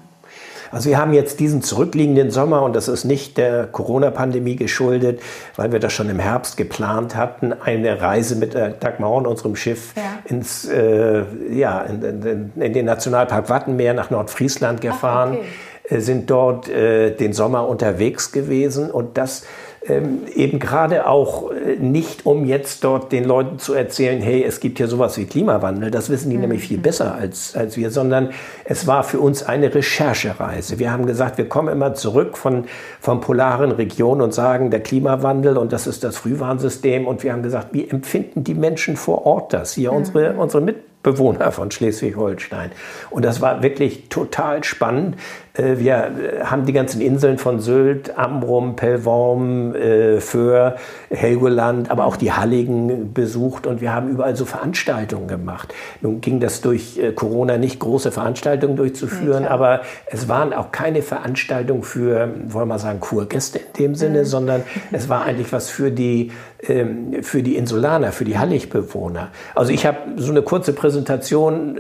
Also 0.72 0.90
wir 0.90 0.98
haben 0.98 1.14
jetzt 1.14 1.40
diesen 1.40 1.62
zurückliegenden 1.62 2.32
Sommer 2.32 2.64
und 2.64 2.76
das 2.76 2.88
ist 2.88 3.06
nicht 3.06 3.38
der 3.38 3.68
Corona-Pandemie 3.68 4.56
geschuldet, 4.56 5.22
weil 5.56 5.72
wir 5.72 5.80
das 5.80 5.94
schon 5.94 6.10
im 6.10 6.20
Herbst 6.20 6.58
geplant 6.58 7.16
hatten, 7.16 7.54
eine 7.54 8.02
Reise 8.02 8.36
mit 8.36 8.54
der 8.54 8.70
Dagmar 8.72 9.12
und 9.12 9.28
unserem 9.28 9.56
Schiff 9.56 9.94
ja. 9.96 10.20
ins, 10.26 10.66
äh, 10.66 11.24
ja, 11.52 11.82
in, 11.82 12.02
in, 12.04 12.52
in, 12.62 12.74
den 12.74 12.86
Nationalpark 12.86 13.50
Wattenmeer 13.50 13.94
nach 13.94 14.10
Nordfriesland 14.10 14.82
gefahren, 14.82 15.34
Ach, 15.34 15.40
okay. 15.40 15.96
Äh, 15.96 16.00
sind 16.00 16.30
dort 16.30 16.68
äh, 16.68 17.12
den 17.12 17.34
Sommer 17.34 17.68
unterwegs 17.68 18.32
gewesen 18.32 18.90
und 18.90 19.18
das 19.18 19.44
ähm, 19.88 20.22
eben 20.34 20.60
gerade 20.60 21.08
auch 21.08 21.52
äh, 21.52 21.76
nicht, 21.76 22.26
um 22.26 22.46
jetzt 22.46 22.84
dort 22.84 23.12
den 23.12 23.24
Leuten 23.24 23.60
zu 23.60 23.74
erzählen, 23.74 24.22
hey, 24.22 24.44
es 24.44 24.60
gibt 24.60 24.78
hier 24.78 24.88
sowas 24.88 25.18
wie 25.18 25.26
Klimawandel, 25.26 25.92
das 25.92 26.10
wissen 26.10 26.30
die 26.30 26.36
mhm. 26.36 26.42
nämlich 26.42 26.68
viel 26.68 26.78
besser 26.78 27.14
als, 27.16 27.56
als 27.56 27.78
wir, 27.78 27.92
sondern 27.92 28.32
es 28.64 28.88
war 28.88 29.04
für 29.04 29.20
uns 29.20 29.44
eine 29.44 29.74
Recherchereise. 29.74 30.80
Wir 30.80 30.92
haben 30.92 31.06
gesagt, 31.06 31.38
wir 31.38 31.48
kommen 31.48 31.70
immer 31.70 31.94
zurück 31.94 32.38
von, 32.38 32.66
von 33.00 33.22
polaren 33.22 33.72
Regionen 33.72 34.22
und 34.22 34.34
sagen, 34.34 34.72
der 34.72 34.82
Klimawandel 34.82 35.58
und 35.58 35.72
das 35.72 35.88
ist 35.88 36.04
das 36.04 36.18
Frühwarnsystem 36.18 37.06
und 37.06 37.24
wir 37.24 37.34
haben 37.34 37.44
gesagt, 37.44 37.68
wie 37.72 37.88
empfinden 37.88 38.44
die 38.44 38.56
Menschen 38.56 38.98
vor 38.98 39.26
Ort 39.26 39.54
das? 39.54 39.74
Hier 39.74 39.92
mhm. 39.92 39.98
unsere, 39.98 40.34
unsere 40.34 40.64
Mitbewohner 40.64 41.52
von 41.52 41.70
Schleswig-Holstein. 41.70 42.72
Und 43.12 43.24
das 43.24 43.40
war 43.42 43.62
wirklich 43.62 44.10
total 44.10 44.64
spannend, 44.64 45.16
wir 45.58 45.94
äh, 45.96 46.44
haben 46.44 46.66
die 46.66 46.74
ganzen 46.74 47.00
Inseln 47.00 47.38
von 47.38 47.60
Sylt, 47.60 48.18
Amrum, 48.18 48.76
Pellworm, 48.76 49.74
äh, 49.74 50.20
Föhr, 50.20 50.76
Helgoland, 51.10 51.90
aber 51.90 52.06
auch 52.06 52.18
die 52.18 52.34
Halligen 52.34 53.14
besucht 53.14 53.66
und 53.66 53.80
wir 53.80 53.94
haben 53.94 54.10
überall 54.10 54.36
so 54.36 54.46
Veranstaltungen 54.46 55.28
gemacht. 55.28 55.74
Nun 56.02 56.20
ging 56.20 56.40
das 56.40 56.62
durch 56.62 57.00
Corona 57.16 57.58
nicht, 57.58 57.80
große 57.80 58.12
Veranstaltungen 58.12 58.76
durchzuführen, 58.76 59.44
ja, 59.44 59.50
aber 59.50 59.82
es 60.08 60.28
waren 60.28 60.54
auch 60.54 60.72
keine 60.72 61.02
Veranstaltungen 61.02 61.84
für, 61.84 62.30
wollen 62.48 62.64
wir 62.64 62.66
mal 62.66 62.80
sagen, 62.80 63.00
Kurgäste 63.00 63.60
in 63.60 63.74
dem 63.80 63.96
Sinne, 63.96 64.20
mhm. 64.20 64.26
sondern 64.26 64.64
es 64.92 65.08
war 65.08 65.24
eigentlich 65.24 65.54
was 65.54 65.70
für 65.70 65.92
die, 65.92 66.32
ähm, 66.68 67.24
für 67.24 67.44
die 67.44 67.56
Insulaner, 67.56 68.12
für 68.12 68.26
die 68.26 68.38
Halligbewohner. 68.38 69.30
Also 69.54 69.72
ich 69.72 69.86
habe 69.86 69.98
so 70.18 70.32
eine 70.32 70.42
kurze 70.42 70.74
Präsentation 70.74 71.76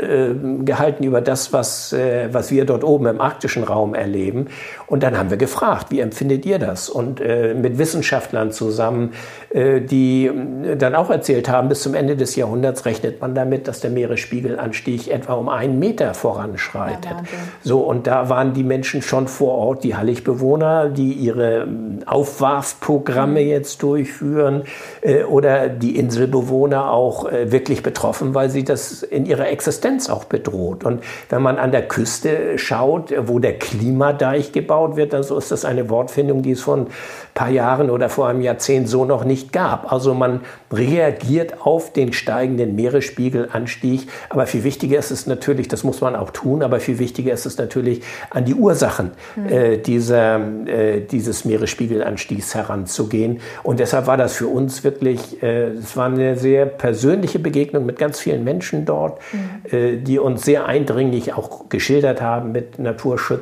gehalten 0.66 1.04
über 1.04 1.22
das, 1.22 1.52
was, 1.52 1.96
was 2.32 2.52
wir 2.52 2.66
dort 2.66 2.84
oben 2.84 3.08
im 3.08 3.22
arktischen 3.22 3.65
Raum 3.68 3.94
erleben. 3.94 4.48
Und 4.88 5.04
dann 5.04 5.18
haben 5.18 5.30
wir 5.30 5.38
gefragt, 5.38 5.88
wie 5.90 6.00
empfindet 6.00 6.46
ihr 6.46 6.60
das? 6.60 6.90
Und 6.90 7.22
äh, 7.22 7.54
mit 7.54 7.78
Wissenschaftlern 7.78 8.52
zusammen, 8.52 9.14
äh, 9.50 9.82
die 9.82 10.28
äh, 10.28 10.76
dann 10.76 10.96
auch 10.96 11.10
erzählt 11.10 11.50
haben, 11.50 11.70
bis 11.70 11.82
zum 11.82 11.94
Ende 11.94 12.16
des 12.16 12.36
Jahrhunderts 12.36 12.86
rechnet 12.86 13.22
man 13.22 13.36
damit, 13.36 13.68
dass 13.68 13.80
der 13.80 13.92
Meeresspiegelanstieg 13.92 15.08
etwa 15.08 15.34
um 15.34 15.50
einen 15.50 15.80
Meter 15.80 16.14
voranschreitet. 16.14 17.06
Ja, 17.06 17.24
so, 17.64 17.80
und 17.80 18.08
da 18.08 18.30
waren 18.30 18.54
die 18.54 18.64
Menschen 18.64 19.02
schon 19.02 19.28
vor 19.28 19.56
Ort, 19.56 19.84
die 19.84 19.96
Halligbewohner, 19.96 20.90
die 20.90 21.14
ihre 21.14 21.64
ähm, 21.64 22.00
Aufwarfprogramme 22.06 23.42
mhm. 23.42 23.48
jetzt 23.48 23.82
durchführen 23.82 24.64
äh, 25.02 25.24
oder 25.24 25.70
die 25.70 25.98
Inselbewohner 25.98 26.92
auch 26.92 27.32
äh, 27.32 27.52
wirklich 27.52 27.84
betroffen, 27.84 28.34
weil 28.34 28.50
sie 28.50 28.64
das 28.64 29.04
in 29.04 29.26
ihrer 29.26 29.48
Existenz 29.48 30.10
auch 30.10 30.26
bedroht. 30.26 30.84
Und 30.84 31.04
wenn 31.30 31.42
man 31.42 31.58
an 31.58 31.72
der 31.72 31.88
Küste 31.88 32.58
schaut, 32.58 33.14
wo 33.18 33.40
der 33.40 33.55
Klimadeich 33.56 34.52
gebaut 34.52 34.96
wird, 34.96 35.14
dann 35.14 35.24
so 35.24 35.38
ist 35.38 35.52
das 35.52 35.66
eine 35.66 35.90
Wortfindung, 35.90 36.42
die 36.42 36.52
es 36.52 36.62
vor 36.62 36.78
ein 36.78 36.88
paar 37.34 37.50
Jahren 37.50 37.90
oder 37.90 38.10
vor 38.10 38.28
einem 38.28 38.42
Jahrzehnt 38.42 38.88
so 38.88 39.06
noch 39.06 39.26
nicht 39.26 39.52
gab. 39.52 39.92
Also 39.92 40.14
man 40.14 40.42
reagiert 40.72 41.66
auf 41.66 41.92
den 41.92 42.14
steigenden 42.14 42.76
Meeresspiegelanstieg. 42.76 44.08
Aber 44.30 44.48
viel 44.48 44.64
wichtiger 44.64 44.98
ist 44.98 45.12
es 45.12 45.28
natürlich, 45.28 45.68
das 45.68 45.84
muss 45.84 46.02
man 46.02 46.16
auch 46.16 46.32
tun, 46.32 46.64
aber 46.64 46.80
viel 46.80 47.00
wichtiger 47.00 47.34
ist 47.34 47.46
es 47.46 47.58
natürlich, 47.58 48.02
an 48.30 48.46
die 48.46 48.54
Ursachen 48.56 49.12
mhm. 49.36 49.50
äh, 49.50 49.78
dieser, 49.78 50.40
äh, 50.66 51.02
dieses 51.02 51.46
Meeresspiegelanstiegs 51.46 52.56
heranzugehen. 52.56 53.42
Und 53.64 53.80
deshalb 53.80 54.08
war 54.08 54.18
das 54.18 54.34
für 54.34 54.48
uns 54.48 54.84
wirklich, 54.84 55.44
äh, 55.44 55.72
es 55.72 55.98
war 55.98 56.06
eine 56.06 56.38
sehr 56.38 56.66
persönliche 56.66 57.40
Begegnung 57.40 57.86
mit 57.86 58.00
ganz 58.00 58.20
vielen 58.20 58.44
Menschen 58.44 58.86
dort, 58.86 59.20
mhm. 59.32 60.04
die 60.04 60.20
uns 60.20 60.44
sehr 60.44 60.66
eindringlich 60.66 61.34
auch 61.34 61.70
geschildert 61.70 62.22
haben 62.22 62.52
mit 62.52 62.80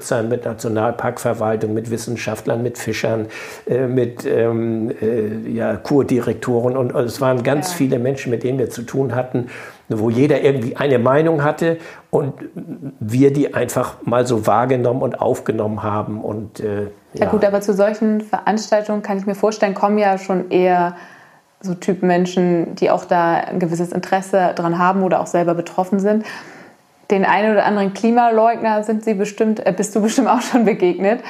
Naturschützern, 0.03 0.29
mit 0.29 0.45
Nationalparkverwaltung, 0.45 1.73
mit 1.73 1.89
Wissenschaftlern, 1.89 2.61
mit 2.61 2.77
Fischern, 2.77 3.27
äh, 3.67 3.87
mit 3.87 4.25
ähm, 4.25 4.91
äh, 5.01 5.49
ja, 5.49 5.75
Kurdirektoren 5.77 6.75
und, 6.75 6.93
und 6.93 7.05
es 7.05 7.21
waren 7.21 7.43
ganz 7.43 7.71
ja. 7.71 7.77
viele 7.77 7.99
Menschen, 7.99 8.31
mit 8.31 8.43
denen 8.43 8.59
wir 8.59 8.69
zu 8.69 8.83
tun 8.83 9.15
hatten, 9.15 9.47
wo 9.89 10.09
jeder 10.09 10.41
irgendwie 10.41 10.75
eine 10.75 10.99
Meinung 10.99 11.43
hatte 11.43 11.77
und 12.09 12.33
wir 12.99 13.31
die 13.33 13.53
einfach 13.53 13.97
mal 14.03 14.25
so 14.27 14.45
wahrgenommen 14.47 15.01
und 15.01 15.19
aufgenommen 15.21 15.83
haben. 15.83 16.21
Und, 16.21 16.59
äh, 16.59 16.83
ja. 16.83 16.89
ja 17.15 17.29
gut, 17.29 17.45
aber 17.45 17.61
zu 17.61 17.73
solchen 17.73 18.21
Veranstaltungen 18.21 19.01
kann 19.01 19.17
ich 19.17 19.25
mir 19.25 19.35
vorstellen, 19.35 19.73
kommen 19.73 19.97
ja 19.97 20.17
schon 20.17 20.51
eher 20.51 20.95
so 21.61 21.73
Typen 21.75 22.07
Menschen, 22.07 22.75
die 22.75 22.91
auch 22.91 23.05
da 23.05 23.35
ein 23.35 23.59
gewisses 23.59 23.93
Interesse 23.93 24.51
dran 24.55 24.77
haben 24.77 25.01
oder 25.01 25.21
auch 25.21 25.27
selber 25.27 25.53
betroffen 25.53 25.99
sind. 25.99 26.25
Den 27.11 27.25
einen 27.25 27.51
oder 27.51 27.65
anderen 27.65 27.93
Klimaleugner 27.93 28.83
sind 28.83 29.03
sie 29.03 29.13
bestimmt, 29.13 29.65
äh, 29.65 29.73
bist 29.75 29.95
du 29.95 30.01
bestimmt 30.03 30.27
auch 30.27 30.41
schon 30.41 30.65
begegnet. 30.65 31.21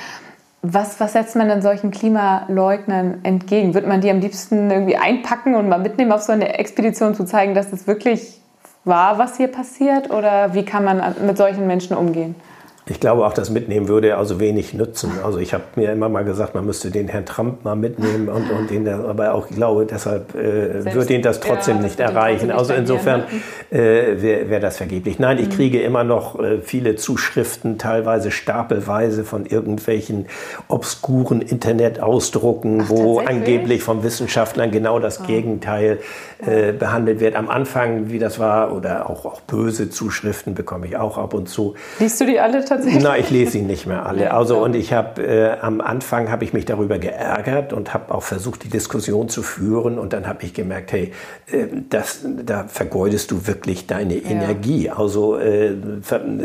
Was, 0.62 1.00
was 1.00 1.12
setzt 1.12 1.36
man 1.36 1.50
denn 1.50 1.62
solchen 1.62 1.92
Klimaleugnern 1.92 3.20
entgegen? 3.24 3.74
Wird 3.74 3.86
man 3.86 4.00
die 4.00 4.10
am 4.10 4.22
liebsten 4.22 4.72
irgendwie 4.72 4.96
einpacken 4.96 5.56
und 5.56 5.68
mal 5.68 5.80
mitnehmen 5.80 6.14
auf 6.14 6.22
so 6.22 6.32
eine 6.32 6.58
Expedition, 6.58 7.16
zu 7.16 7.26
zeigen, 7.26 7.54
dass 7.54 7.74
es 7.74 7.86
wirklich 7.86 8.40
war, 8.86 9.18
was 9.18 9.36
hier 9.36 9.50
passiert? 9.50 10.10
Oder 10.10 10.54
wie 10.54 10.64
kann 10.64 10.86
man 10.86 11.16
mit 11.26 11.38
solchen 11.38 11.68
Menschen 11.68 11.98
umgehen? 11.98 12.36
Ich 12.86 13.00
glaube 13.00 13.26
auch, 13.26 13.34
das 13.34 13.50
Mitnehmen 13.50 13.88
würde 13.88 14.18
also 14.18 14.42
wenig 14.42 14.74
nützen. 14.74 15.12
Also 15.24 15.40
ich 15.40 15.54
habe 15.54 15.64
mir 15.78 15.94
immer 15.94 16.10
mal 16.10 16.26
gesagt, 16.26 16.54
man 16.54 16.66
müsste 16.66 16.92
den 16.92 17.08
Herrn 17.08 17.26
Trump 17.26 17.64
mal 17.64 17.78
mitnehmen 17.78 18.28
und, 18.28 18.52
und 18.52 18.70
den, 18.70 18.88
aber 18.90 19.34
auch 19.34 19.50
ich 19.50 19.56
glaube, 19.56 19.86
deshalb 19.86 20.36
äh, 20.36 20.94
würde 20.94 21.14
ihn 21.14 21.22
das 21.22 21.40
trotzdem 21.40 21.78
ja, 21.78 21.84
nicht 21.84 22.00
erreichen. 22.02 22.52
Also 22.52 22.74
insofern 22.74 23.24
äh, 23.72 24.22
wäre 24.22 24.50
wär 24.50 24.60
das 24.60 24.76
vergeblich. 24.76 25.18
Nein, 25.18 25.38
ich 25.38 25.48
mhm. 25.48 25.54
kriege 25.54 25.82
immer 25.82 26.04
noch 26.04 26.38
äh, 26.40 26.60
viele 26.60 26.98
Zuschriften, 26.98 27.78
teilweise 27.78 28.32
stapelweise 28.32 29.24
von 29.24 29.46
irgendwelchen 29.46 30.26
obskuren 30.68 31.42
Internetausdrucken, 31.42 32.82
Ach, 32.82 32.90
wo 32.90 33.20
angeblich 33.20 33.82
von 33.82 34.04
Wissenschaftlern 34.04 34.72
genau 34.72 35.00
das 35.00 35.22
oh. 35.22 35.28
Gegenteil 35.28 36.00
äh, 36.46 36.74
behandelt 36.74 37.22
wird. 37.22 37.36
Am 37.38 37.50
Anfang, 37.50 38.10
wie 38.12 38.20
das 38.20 38.40
war, 38.40 38.76
oder 38.76 39.10
auch, 39.10 39.26
auch 39.26 39.40
böse 39.42 39.90
Zuschriften 39.90 40.54
bekomme 40.54 40.88
ich 40.88 40.98
auch 40.98 41.18
ab 41.18 41.34
und 41.34 41.48
zu. 41.48 41.76
Liest 42.00 42.20
du 42.20 42.26
die 42.26 42.42
alle 42.42 42.66
tatsächlich? 42.76 43.04
Nein, 43.04 43.22
ich 43.22 43.30
lese 43.30 43.52
sie 43.52 43.62
nicht 43.62 43.86
mehr 43.86 44.06
alle. 44.06 44.34
Also 44.34 44.64
und 44.64 44.76
ich 44.76 44.94
habe 44.94 45.22
äh, 45.22 45.58
am 45.60 45.82
Anfang 45.82 46.32
habe 46.32 46.44
ich 46.44 46.54
mich 46.54 46.66
darüber 46.66 47.00
geärgert 47.00 47.74
und 47.74 47.94
habe 47.94 48.14
auch 48.14 48.24
versucht, 48.24 48.64
die 48.64 48.70
Diskussion 48.70 49.30
zu 49.30 49.44
führen. 49.44 50.00
Und 50.00 50.14
dann 50.14 50.28
habe 50.28 50.44
ich 50.44 50.54
gemerkt, 50.54 50.92
hey, 50.92 51.12
äh, 51.52 51.68
das, 51.90 52.22
da 52.46 52.66
vergeudest 52.68 53.32
du 53.32 53.48
wirklich 53.48 53.88
deine 53.88 54.16
ja. 54.16 54.30
Energie. 54.30 54.90
Also 54.90 55.38
äh, 55.38 55.74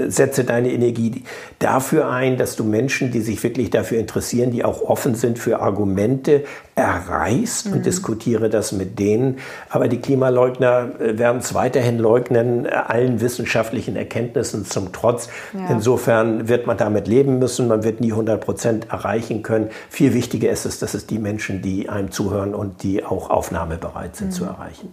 setze 0.09 0.45
deine 0.45 0.73
Energie 0.73 1.25
dafür 1.59 2.09
ein, 2.09 2.37
dass 2.37 2.57
du 2.57 2.65
Menschen, 2.65 3.11
die 3.11 3.21
sich 3.21 3.43
wirklich 3.43 3.71
dafür 3.71 3.99
interessieren, 3.99 4.51
die 4.51 4.65
auch 4.65 4.83
offen 4.83 5.15
sind 5.15 5.39
für 5.39 5.61
Argumente, 5.61 6.45
erreichst 6.79 7.67
mhm. 7.67 7.73
und 7.75 7.87
diskutiere 7.87 8.49
das 8.49 8.73
mit 8.73 8.99
denen. 8.99 9.39
Aber 9.69 9.89
die 9.89 10.01
Klimaleugner 10.01 10.91
äh, 11.01 11.19
werden 11.19 11.39
es 11.39 11.53
weiterhin 11.55 11.99
leugnen, 11.99 12.67
äh, 12.67 12.69
allen 12.71 13.21
wissenschaftlichen 13.21 13.97
Erkenntnissen 13.97 14.65
zum 14.65 14.93
Trotz. 14.93 15.29
Ja. 15.53 15.71
Insofern 15.71 16.18
wird 16.49 16.67
man 16.67 16.77
damit 16.77 17.09
leben 17.09 17.39
müssen. 17.39 17.69
Man 17.69 17.85
wird 17.85 18.01
nie 18.01 18.13
100 18.13 18.41
Prozent 18.41 18.91
erreichen 18.91 19.43
können. 19.43 19.71
Viel 19.89 20.15
wichtiger 20.15 20.51
ist 20.51 20.65
es, 20.67 20.79
dass 20.79 20.95
es 20.95 21.07
die 21.07 21.19
Menschen, 21.19 21.63
die 21.63 21.89
einem 21.89 22.11
zuhören 22.11 22.55
und 22.55 22.83
die 22.83 23.05
auch 23.05 23.31
aufnahmebereit 23.31 24.17
sind, 24.17 24.29
mhm. 24.29 24.33
zu 24.33 24.45
erreichen. 24.45 24.93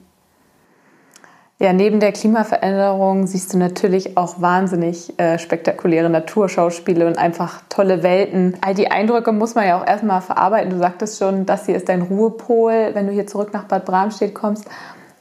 Ja, 1.58 1.72
neben 1.72 2.02
der 2.02 2.12
Klimaveränderung 2.12 3.28
siehst 3.28 3.54
du 3.54 3.58
natürlich 3.58 4.18
auch 4.18 4.42
wahnsinnig 4.42 5.18
äh, 5.18 5.40
spektakuläre 5.40 6.10
Naturschauspiele 6.10 7.08
und 7.08 7.18
einfach 7.18 7.62
tolle 7.70 8.04
Welten. 8.04 8.58
All 8.60 8.74
die 8.74 8.92
Eindrücke 8.92 9.32
muss 9.32 9.56
man 9.56 9.66
ja 9.66 9.80
auch 9.80 9.88
erstmal 9.88 10.20
verarbeiten. 10.20 10.70
Du 10.70 10.78
sagtest 10.78 11.18
schon, 11.18 11.46
das 11.46 11.66
hier 11.66 11.78
ist 11.78 11.88
dein 11.88 12.02
Ruhepol, 12.02 12.90
wenn 12.92 13.08
du 13.08 13.14
hier 13.14 13.26
zurück 13.26 13.54
nach 13.54 13.64
Bad 13.64 13.86
Bramstedt 13.86 14.36
kommst. 14.36 14.66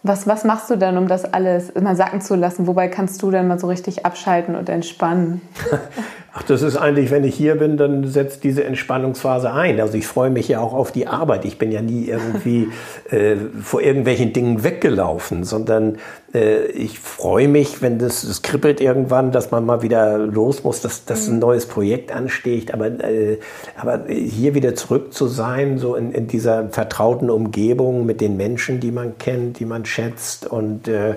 Was, 0.06 0.26
was 0.26 0.44
machst 0.44 0.68
du 0.68 0.76
denn, 0.76 0.98
um 0.98 1.08
das 1.08 1.24
alles 1.24 1.72
mal 1.80 1.96
sacken 1.96 2.20
zu 2.20 2.34
lassen? 2.34 2.66
Wobei 2.66 2.88
kannst 2.88 3.22
du 3.22 3.30
denn 3.30 3.48
mal 3.48 3.58
so 3.58 3.68
richtig 3.68 4.04
abschalten 4.04 4.54
und 4.54 4.68
entspannen? 4.68 5.40
Ach, 6.34 6.42
das 6.42 6.60
ist 6.60 6.76
eigentlich, 6.76 7.10
wenn 7.10 7.24
ich 7.24 7.34
hier 7.34 7.54
bin, 7.54 7.78
dann 7.78 8.06
setzt 8.06 8.44
diese 8.44 8.64
Entspannungsphase 8.64 9.50
ein. 9.50 9.80
Also 9.80 9.96
ich 9.96 10.06
freue 10.06 10.28
mich 10.28 10.46
ja 10.46 10.60
auch 10.60 10.74
auf 10.74 10.92
die 10.92 11.06
Arbeit. 11.06 11.46
Ich 11.46 11.56
bin 11.56 11.72
ja 11.72 11.80
nie 11.80 12.04
irgendwie 12.04 12.68
äh, 13.10 13.36
vor 13.62 13.80
irgendwelchen 13.80 14.34
Dingen 14.34 14.62
weggelaufen, 14.62 15.42
sondern 15.42 15.96
ich 16.34 16.98
freue 16.98 17.46
mich, 17.46 17.80
wenn 17.80 17.98
das, 17.98 18.26
das 18.26 18.42
kribbelt 18.42 18.80
irgendwann, 18.80 19.30
dass 19.30 19.52
man 19.52 19.64
mal 19.64 19.82
wieder 19.82 20.18
los 20.18 20.64
muss, 20.64 20.80
dass, 20.80 21.04
dass 21.04 21.28
ein 21.28 21.34
mhm. 21.34 21.40
neues 21.40 21.66
Projekt 21.66 22.10
ansteht. 22.10 22.74
Aber, 22.74 22.86
äh, 22.86 23.38
aber 23.76 24.06
hier 24.08 24.54
wieder 24.54 24.74
zurück 24.74 25.12
zu 25.12 25.28
sein, 25.28 25.78
so 25.78 25.94
in, 25.94 26.10
in 26.12 26.26
dieser 26.26 26.68
vertrauten 26.70 27.30
Umgebung 27.30 28.04
mit 28.04 28.20
den 28.20 28.36
Menschen, 28.36 28.80
die 28.80 28.90
man 28.90 29.16
kennt, 29.18 29.60
die 29.60 29.64
man 29.64 29.84
schätzt 29.84 30.46
und 30.46 30.88
äh, 30.88 31.14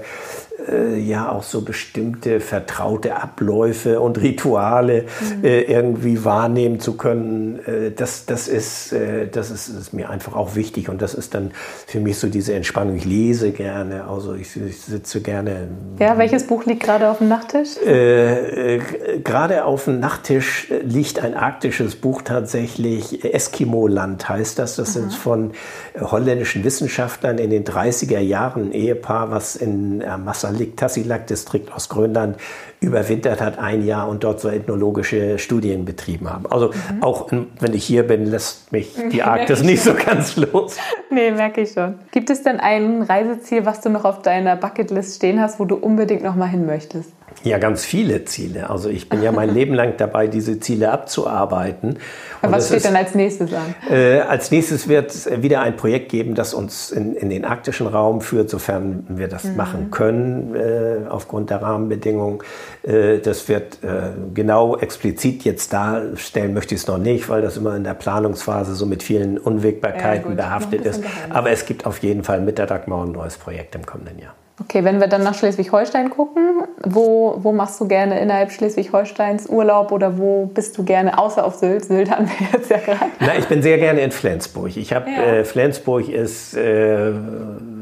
äh, 0.69 0.97
ja 0.99 1.31
auch 1.31 1.43
so 1.43 1.61
bestimmte 1.61 2.39
vertraute 2.39 3.15
Abläufe 3.15 3.99
und 3.99 4.21
Rituale 4.21 5.03
mhm. 5.03 5.43
äh, 5.43 5.61
irgendwie 5.61 6.23
wahrnehmen 6.23 6.79
zu 6.79 6.97
können. 6.97 7.59
Äh, 7.65 7.91
das, 7.91 8.25
das, 8.25 8.47
ist, 8.47 8.93
äh, 8.93 9.27
das 9.27 9.51
ist, 9.51 9.67
ist, 9.69 9.93
mir 9.93 10.09
einfach 10.09 10.35
auch 10.35 10.55
wichtig 10.55 10.89
und 10.89 11.01
das 11.01 11.13
ist 11.13 11.33
dann 11.33 11.51
für 11.87 11.99
mich 11.99 12.19
so 12.19 12.27
diese 12.27 12.53
Entspannung. 12.53 12.95
Ich 12.95 13.05
lese 13.05 13.51
gerne, 13.51 14.05
also 14.05 14.33
ich, 14.35 14.55
ich 14.55 14.81
sitze 14.81 15.21
gerne. 15.21 15.69
Ja, 15.99 16.17
welches 16.17 16.45
Buch 16.45 16.65
liegt 16.65 16.83
gerade 16.83 17.09
auf 17.09 17.19
dem 17.19 17.29
Nachttisch? 17.29 17.77
Äh, 17.77 18.79
gerade 19.23 19.65
auf 19.65 19.85
dem 19.85 19.99
Nachttisch 19.99 20.71
liegt 20.83 21.19
ein 21.19 21.33
arktisches 21.33 21.95
Buch 21.95 22.21
tatsächlich. 22.21 23.23
Eskimo-Land 23.23 24.29
heißt 24.29 24.59
das. 24.59 24.75
Das 24.75 24.89
mhm. 24.89 24.99
sind 24.99 25.13
von 25.13 25.51
holländischen 25.99 26.63
Wissenschaftlern 26.63 27.37
in 27.37 27.49
den 27.49 27.63
30er 27.63 28.19
Jahren 28.19 28.67
ein 28.67 28.71
Ehepaar, 28.71 29.31
was 29.31 29.55
in 29.55 30.01
äh, 30.01 30.17
Tassilak-Distrikt 30.65 31.71
aus 31.71 31.89
Grönland 31.89 32.37
überwintert 32.79 33.41
hat, 33.41 33.57
ein 33.59 33.85
Jahr 33.85 34.07
und 34.07 34.23
dort 34.23 34.39
so 34.39 34.49
ethnologische 34.49 35.39
Studien 35.39 35.85
betrieben 35.85 36.29
haben. 36.29 36.45
Also 36.47 36.69
mhm. 36.69 37.03
auch 37.03 37.31
wenn 37.31 37.73
ich 37.73 37.85
hier 37.85 38.03
bin, 38.03 38.25
lässt 38.25 38.71
mich 38.71 38.95
die 39.11 39.23
Arktis 39.23 39.63
nicht 39.63 39.81
so 39.81 39.93
ganz 39.93 40.35
los. 40.35 40.77
Nee, 41.09 41.31
merke 41.31 41.61
ich 41.61 41.71
schon. 41.71 41.95
Gibt 42.11 42.29
es 42.29 42.43
denn 42.43 42.59
ein 42.59 43.01
Reiseziel, 43.01 43.65
was 43.65 43.81
du 43.81 43.89
noch 43.89 44.05
auf 44.05 44.21
deiner 44.21 44.55
Bucketlist 44.55 45.15
stehen 45.15 45.41
hast, 45.41 45.59
wo 45.59 45.65
du 45.65 45.75
unbedingt 45.75 46.23
noch 46.23 46.35
mal 46.35 46.47
hin 46.47 46.65
möchtest? 46.65 47.11
Ja, 47.43 47.59
ganz 47.59 47.85
viele 47.85 48.25
Ziele. 48.25 48.69
Also 48.69 48.89
ich 48.89 49.09
bin 49.09 49.21
ja 49.21 49.31
mein 49.31 49.53
Leben 49.53 49.73
lang 49.73 49.93
dabei, 49.97 50.27
diese 50.27 50.59
Ziele 50.59 50.91
abzuarbeiten. 50.91 51.97
Und 52.41 52.51
was 52.51 52.65
steht 52.65 52.77
ist, 52.77 52.85
denn 52.85 52.95
als 52.95 53.15
nächstes 53.15 53.53
an? 53.53 53.75
Äh, 53.89 54.19
als 54.21 54.51
nächstes 54.51 54.87
wird 54.87 55.11
es 55.11 55.29
wieder 55.41 55.61
ein 55.61 55.77
Projekt 55.77 56.09
geben, 56.09 56.35
das 56.35 56.53
uns 56.53 56.91
in, 56.91 57.15
in 57.15 57.29
den 57.29 57.45
arktischen 57.45 57.87
Raum 57.87 58.21
führt, 58.21 58.49
sofern 58.49 59.05
wir 59.07 59.27
das 59.27 59.43
mhm. 59.43 59.55
machen 59.55 59.91
können, 59.91 60.55
äh, 60.55 61.07
aufgrund 61.09 61.49
der 61.49 61.61
Rahmenbedingungen. 61.61 62.39
Äh, 62.83 63.19
das 63.19 63.47
wird 63.47 63.83
äh, 63.83 64.11
genau 64.33 64.77
explizit 64.77 65.43
jetzt 65.43 65.73
darstellen, 65.73 66.53
möchte 66.53 66.75
ich 66.75 66.81
es 66.81 66.87
noch 66.87 66.97
nicht, 66.97 67.29
weil 67.29 67.41
das 67.41 67.57
immer 67.57 67.75
in 67.75 67.83
der 67.83 67.93
Planungsphase 67.93 68.73
so 68.73 68.85
mit 68.85 69.03
vielen 69.03 69.37
Unwägbarkeiten 69.37 70.31
ja, 70.31 70.35
behaftet 70.35 70.85
ist. 70.85 71.03
Aber 71.29 71.51
es 71.51 71.65
gibt 71.65 71.85
auf 71.85 71.99
jeden 71.99 72.23
Fall 72.23 72.41
mit 72.41 72.57
der 72.57 72.65
Dagmar 72.65 73.05
ein 73.05 73.11
neues 73.11 73.37
Projekt 73.37 73.75
im 73.75 73.85
kommenden 73.85 74.19
Jahr. 74.19 74.33
Okay, 74.59 74.83
wenn 74.83 74.99
wir 74.99 75.07
dann 75.07 75.23
nach 75.23 75.35
Schleswig-Holstein 75.35 76.09
gucken, 76.09 76.63
wo, 76.83 77.37
wo 77.43 77.51
machst 77.51 77.79
du 77.79 77.87
gerne 77.87 78.19
innerhalb 78.19 78.51
Schleswig-Holsteins 78.51 79.47
Urlaub 79.47 79.91
oder 79.91 80.17
wo 80.17 80.47
bist 80.47 80.75
du 80.79 80.83
gerne, 80.83 81.19
außer 81.19 81.45
auf 81.45 81.55
Sylt? 81.55 81.85
Sylt 81.85 82.09
haben 82.09 82.27
wir 82.27 82.47
jetzt 82.53 82.71
ja 82.71 82.77
gerade. 82.77 83.11
Na, 83.19 83.37
ich 83.37 83.45
bin 83.45 83.61
sehr 83.61 83.77
gerne 83.77 84.01
in 84.01 84.11
Flensburg. 84.11 84.75
Ich 84.75 84.93
habe 84.93 85.11
ja. 85.11 85.21
äh, 85.21 85.45
Flensburg 85.45 86.09
ist 86.09 86.55
äh, 86.55 87.11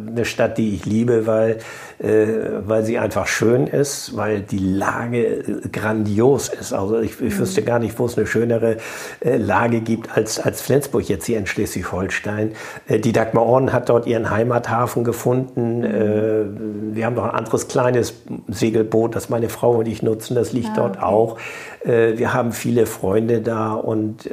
eine 0.09 0.25
Stadt, 0.25 0.57
die 0.57 0.75
ich 0.75 0.85
liebe, 0.85 1.25
weil, 1.25 1.59
weil 1.99 2.83
sie 2.83 2.99
einfach 2.99 3.27
schön 3.27 3.67
ist, 3.67 4.15
weil 4.15 4.41
die 4.41 4.59
Lage 4.59 5.25
äh, 5.25 5.69
grandios 5.71 6.49
ist. 6.49 6.73
Also 6.73 6.99
ich, 6.99 7.21
ich 7.21 7.37
wüsste 7.37 7.61
gar 7.61 7.79
nicht, 7.79 7.97
wo 7.99 8.05
es 8.05 8.17
eine 8.17 8.27
schönere 8.27 8.77
äh, 9.21 9.37
Lage 9.37 9.81
gibt 9.81 10.15
als, 10.15 10.39
als 10.39 10.61
Flensburg 10.61 11.07
jetzt 11.07 11.25
hier 11.25 11.37
in 11.37 11.47
Schleswig-Holstein. 11.47 12.51
Äh, 12.87 12.99
die 12.99 13.11
Dagmar 13.11 13.45
Orden 13.45 13.73
hat 13.73 13.89
dort 13.89 14.07
ihren 14.07 14.29
Heimathafen 14.29 15.03
gefunden. 15.03 15.83
Äh, 15.83 16.95
wir 16.95 17.05
haben 17.05 17.15
noch 17.15 17.25
ein 17.25 17.31
anderes 17.31 17.67
kleines 17.67 18.13
Segelboot, 18.47 19.15
das 19.15 19.29
meine 19.29 19.49
Frau 19.49 19.75
und 19.75 19.87
ich 19.87 20.01
nutzen. 20.01 20.35
Das 20.35 20.53
liegt 20.53 20.69
ah, 20.69 20.71
okay. 20.71 20.81
dort 20.81 21.03
auch. 21.03 21.37
Äh, 21.83 22.17
wir 22.17 22.33
haben 22.33 22.51
viele 22.51 22.85
Freunde 22.85 23.41
da 23.41 23.73
und 23.73 24.29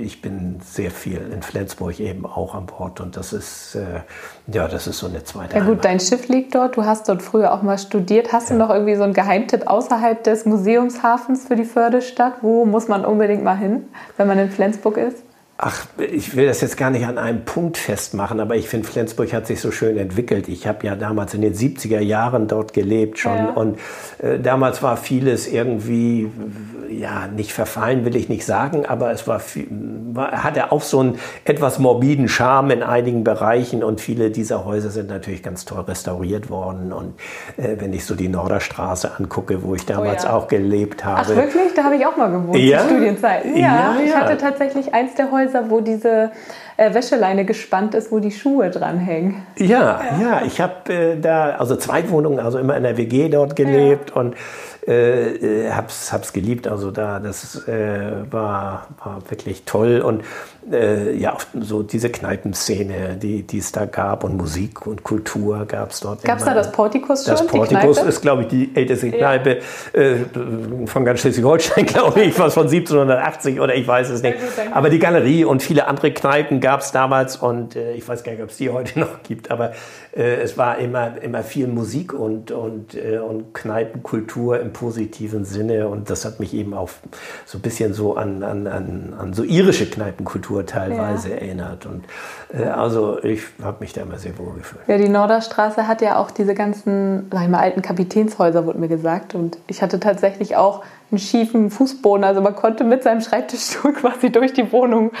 ich 0.00 0.22
bin 0.22 0.60
sehr 0.64 0.90
viel 0.90 1.20
in 1.32 1.42
Flensburg 1.42 2.00
eben 2.00 2.26
auch 2.26 2.54
an 2.54 2.66
Bord. 2.66 3.00
Und 3.00 3.16
das 3.16 3.32
ist, 3.32 3.76
ja, 4.46 4.68
das 4.68 4.86
ist 4.86 4.98
so 4.98 5.06
eine 5.06 5.24
zweite 5.24 5.56
Ja 5.56 5.60
gut, 5.60 5.68
Heimat. 5.70 5.84
dein 5.84 6.00
Schiff 6.00 6.28
liegt 6.28 6.54
dort. 6.54 6.76
Du 6.76 6.84
hast 6.86 7.08
dort 7.08 7.22
früher 7.22 7.52
auch 7.52 7.62
mal 7.62 7.78
studiert. 7.78 8.32
Hast 8.32 8.50
ja. 8.50 8.56
du 8.56 8.58
noch 8.62 8.70
irgendwie 8.70 8.94
so 8.94 9.02
einen 9.02 9.12
Geheimtipp 9.12 9.66
außerhalb 9.66 10.22
des 10.22 10.46
Museumshafens 10.46 11.46
für 11.46 11.56
die 11.56 11.64
Fördestadt? 11.64 12.34
Wo 12.42 12.64
muss 12.64 12.88
man 12.88 13.04
unbedingt 13.04 13.44
mal 13.44 13.56
hin, 13.56 13.88
wenn 14.16 14.28
man 14.28 14.38
in 14.38 14.50
Flensburg 14.50 14.96
ist? 14.96 15.25
Ach, 15.58 15.86
ich 15.96 16.36
will 16.36 16.46
das 16.46 16.60
jetzt 16.60 16.76
gar 16.76 16.90
nicht 16.90 17.06
an 17.06 17.16
einem 17.16 17.46
Punkt 17.46 17.78
festmachen, 17.78 18.40
aber 18.40 18.56
ich 18.56 18.68
finde, 18.68 18.86
Flensburg 18.86 19.32
hat 19.32 19.46
sich 19.46 19.58
so 19.62 19.70
schön 19.70 19.96
entwickelt. 19.96 20.48
Ich 20.48 20.66
habe 20.66 20.86
ja 20.86 20.96
damals 20.96 21.32
in 21.32 21.40
den 21.40 21.54
70er 21.54 22.00
Jahren 22.00 22.46
dort 22.46 22.74
gelebt 22.74 23.18
schon 23.18 23.36
ja. 23.36 23.50
und 23.52 23.78
äh, 24.18 24.38
damals 24.38 24.82
war 24.82 24.98
vieles 24.98 25.48
irgendwie, 25.48 26.30
ja, 26.90 27.26
nicht 27.28 27.54
verfallen 27.54 28.04
will 28.04 28.16
ich 28.16 28.28
nicht 28.28 28.44
sagen, 28.44 28.84
aber 28.84 29.12
es 29.12 29.26
war, 29.26 29.40
war 30.12 30.44
hatte 30.44 30.72
auch 30.72 30.82
so 30.82 31.00
einen 31.00 31.18
etwas 31.46 31.78
morbiden 31.78 32.28
Charme 32.28 32.72
in 32.72 32.82
einigen 32.82 33.24
Bereichen 33.24 33.82
und 33.82 34.02
viele 34.02 34.30
dieser 34.30 34.66
Häuser 34.66 34.90
sind 34.90 35.08
natürlich 35.08 35.42
ganz 35.42 35.64
toll 35.64 35.80
restauriert 35.80 36.50
worden 36.50 36.92
und 36.92 37.14
äh, 37.56 37.76
wenn 37.78 37.94
ich 37.94 38.04
so 38.04 38.14
die 38.14 38.28
Norderstraße 38.28 39.12
angucke, 39.18 39.62
wo 39.62 39.74
ich 39.74 39.86
damals 39.86 40.24
oh 40.24 40.28
ja. 40.28 40.34
auch 40.34 40.48
gelebt 40.48 41.02
habe. 41.02 41.22
Ach 41.22 41.28
wirklich? 41.34 41.72
Da 41.74 41.84
habe 41.84 41.96
ich 41.96 42.04
auch 42.04 42.18
mal 42.18 42.30
gewohnt, 42.30 42.58
ja? 42.58 42.80
Studienzeit. 42.80 43.46
Ja, 43.46 43.60
ja, 43.60 43.96
ich 44.04 44.14
hatte 44.14 44.36
tatsächlich 44.36 44.92
eins 44.92 45.14
der 45.14 45.30
Häuser 45.30 45.45
Häuser, 45.46 45.70
wo 45.70 45.80
diese 45.80 46.30
äh, 46.76 46.94
Wäscheleine 46.94 47.44
gespannt 47.44 47.94
ist, 47.94 48.12
wo 48.12 48.18
die 48.18 48.30
Schuhe 48.30 48.70
dranhängen. 48.70 49.46
Ja, 49.58 49.66
ja, 49.66 50.20
ja 50.20 50.42
ich 50.44 50.60
habe 50.60 50.92
äh, 50.92 51.20
da 51.20 51.56
also 51.56 51.76
zwei 51.76 52.08
Wohnungen, 52.10 52.40
also 52.40 52.58
immer 52.58 52.76
in 52.76 52.82
der 52.82 52.96
WG 52.96 53.28
dort 53.28 53.56
gelebt 53.56 54.10
ja. 54.10 54.16
und 54.20 54.34
äh, 54.86 55.64
äh, 55.66 55.72
hab's, 55.72 56.12
hab's 56.12 56.32
geliebt. 56.32 56.68
Also 56.68 56.92
da, 56.92 57.18
das 57.18 57.66
äh, 57.66 58.12
war, 58.30 58.86
war 59.02 59.18
wirklich 59.28 59.64
toll. 59.64 60.00
Und 60.00 60.22
äh, 60.70 61.12
ja, 61.16 61.36
so 61.58 61.82
diese 61.82 62.08
Kneipenszene, 62.08 63.16
die, 63.20 63.42
die 63.42 63.58
es 63.58 63.72
da 63.72 63.86
gab 63.86 64.22
und 64.22 64.36
Musik 64.36 64.86
und 64.86 65.02
Kultur 65.02 65.66
gab 65.66 65.90
es 65.90 66.00
dort. 66.00 66.22
Gab 66.22 66.38
es 66.38 66.44
da 66.44 66.54
das 66.54 66.70
Portikus 66.70 67.24
schon? 67.24 67.32
Das 67.32 67.46
Portikus 67.46 67.98
ist, 67.98 68.20
glaube 68.20 68.42
ich, 68.42 68.48
die 68.48 68.70
älteste 68.76 69.10
Kneipe 69.10 69.58
ja. 69.92 70.00
äh, 70.00 70.16
von 70.86 71.04
ganz 71.04 71.20
Schleswig-Holstein, 71.20 71.86
glaube 71.86 72.22
ich, 72.22 72.38
was 72.38 72.54
von 72.54 72.68
1780 72.68 73.60
oder 73.60 73.74
ich 73.74 73.88
weiß 73.88 74.10
es 74.10 74.22
nicht. 74.22 74.38
Aber 74.72 74.88
die 74.88 75.00
Galerie 75.00 75.44
und 75.44 75.64
viele 75.64 75.88
andere 75.88 76.12
Kneipen 76.12 76.60
gab 76.66 76.80
es 76.80 76.92
damals 76.92 77.36
und 77.36 77.76
äh, 77.76 77.92
ich 77.94 78.06
weiß 78.06 78.22
gar 78.22 78.32
nicht, 78.32 78.42
ob 78.42 78.50
es 78.50 78.56
die 78.56 78.70
heute 78.70 78.98
noch 79.00 79.22
gibt, 79.22 79.50
aber 79.50 79.72
äh, 80.16 80.36
es 80.36 80.56
war 80.56 80.78
immer, 80.78 81.20
immer 81.20 81.42
viel 81.42 81.66
Musik 81.66 82.12
und, 82.12 82.50
und, 82.50 82.94
äh, 82.94 83.18
und 83.18 83.52
Kneipenkultur 83.52 84.60
im 84.60 84.72
positiven 84.72 85.44
Sinne 85.44 85.88
und 85.88 86.08
das 86.08 86.24
hat 86.24 86.40
mich 86.40 86.54
eben 86.54 86.72
auch 86.72 86.90
so 87.44 87.58
ein 87.58 87.62
bisschen 87.62 87.94
so 87.94 88.16
an, 88.16 88.42
an, 88.42 88.66
an, 88.66 89.14
an 89.18 89.32
so 89.32 89.42
irische 89.42 89.86
Kneipenkultur 89.86 90.36
Kultur 90.36 90.66
teilweise 90.66 91.30
ja. 91.30 91.36
erinnert. 91.36 91.86
Und 91.86 92.04
äh, 92.52 92.64
also 92.64 93.22
ich 93.22 93.42
habe 93.62 93.78
mich 93.80 93.92
da 93.92 94.02
immer 94.02 94.18
sehr 94.18 94.38
wohl 94.38 94.54
gefühlt. 94.54 94.82
Ja, 94.86 94.98
die 94.98 95.08
Norderstraße 95.08 95.88
hat 95.88 96.02
ja 96.02 96.18
auch 96.18 96.30
diese 96.30 96.54
ganzen, 96.54 97.28
sag 97.32 97.42
ich 97.42 97.48
mal, 97.48 97.60
alten 97.60 97.82
Kapitänshäuser, 97.82 98.66
wurde 98.66 98.78
mir 98.78 98.88
gesagt. 98.88 99.34
Und 99.34 99.58
ich 99.66 99.82
hatte 99.82 99.98
tatsächlich 99.98 100.56
auch 100.56 100.82
einen 101.10 101.18
schiefen 101.18 101.70
Fußboden. 101.70 102.24
Also 102.24 102.40
man 102.40 102.56
konnte 102.56 102.82
mit 102.84 103.02
seinem 103.02 103.20
Schreibtischstuhl 103.20 103.92
quasi 104.00 104.30
durch 104.30 104.52
die 104.52 104.70
Wohnung 104.72 105.12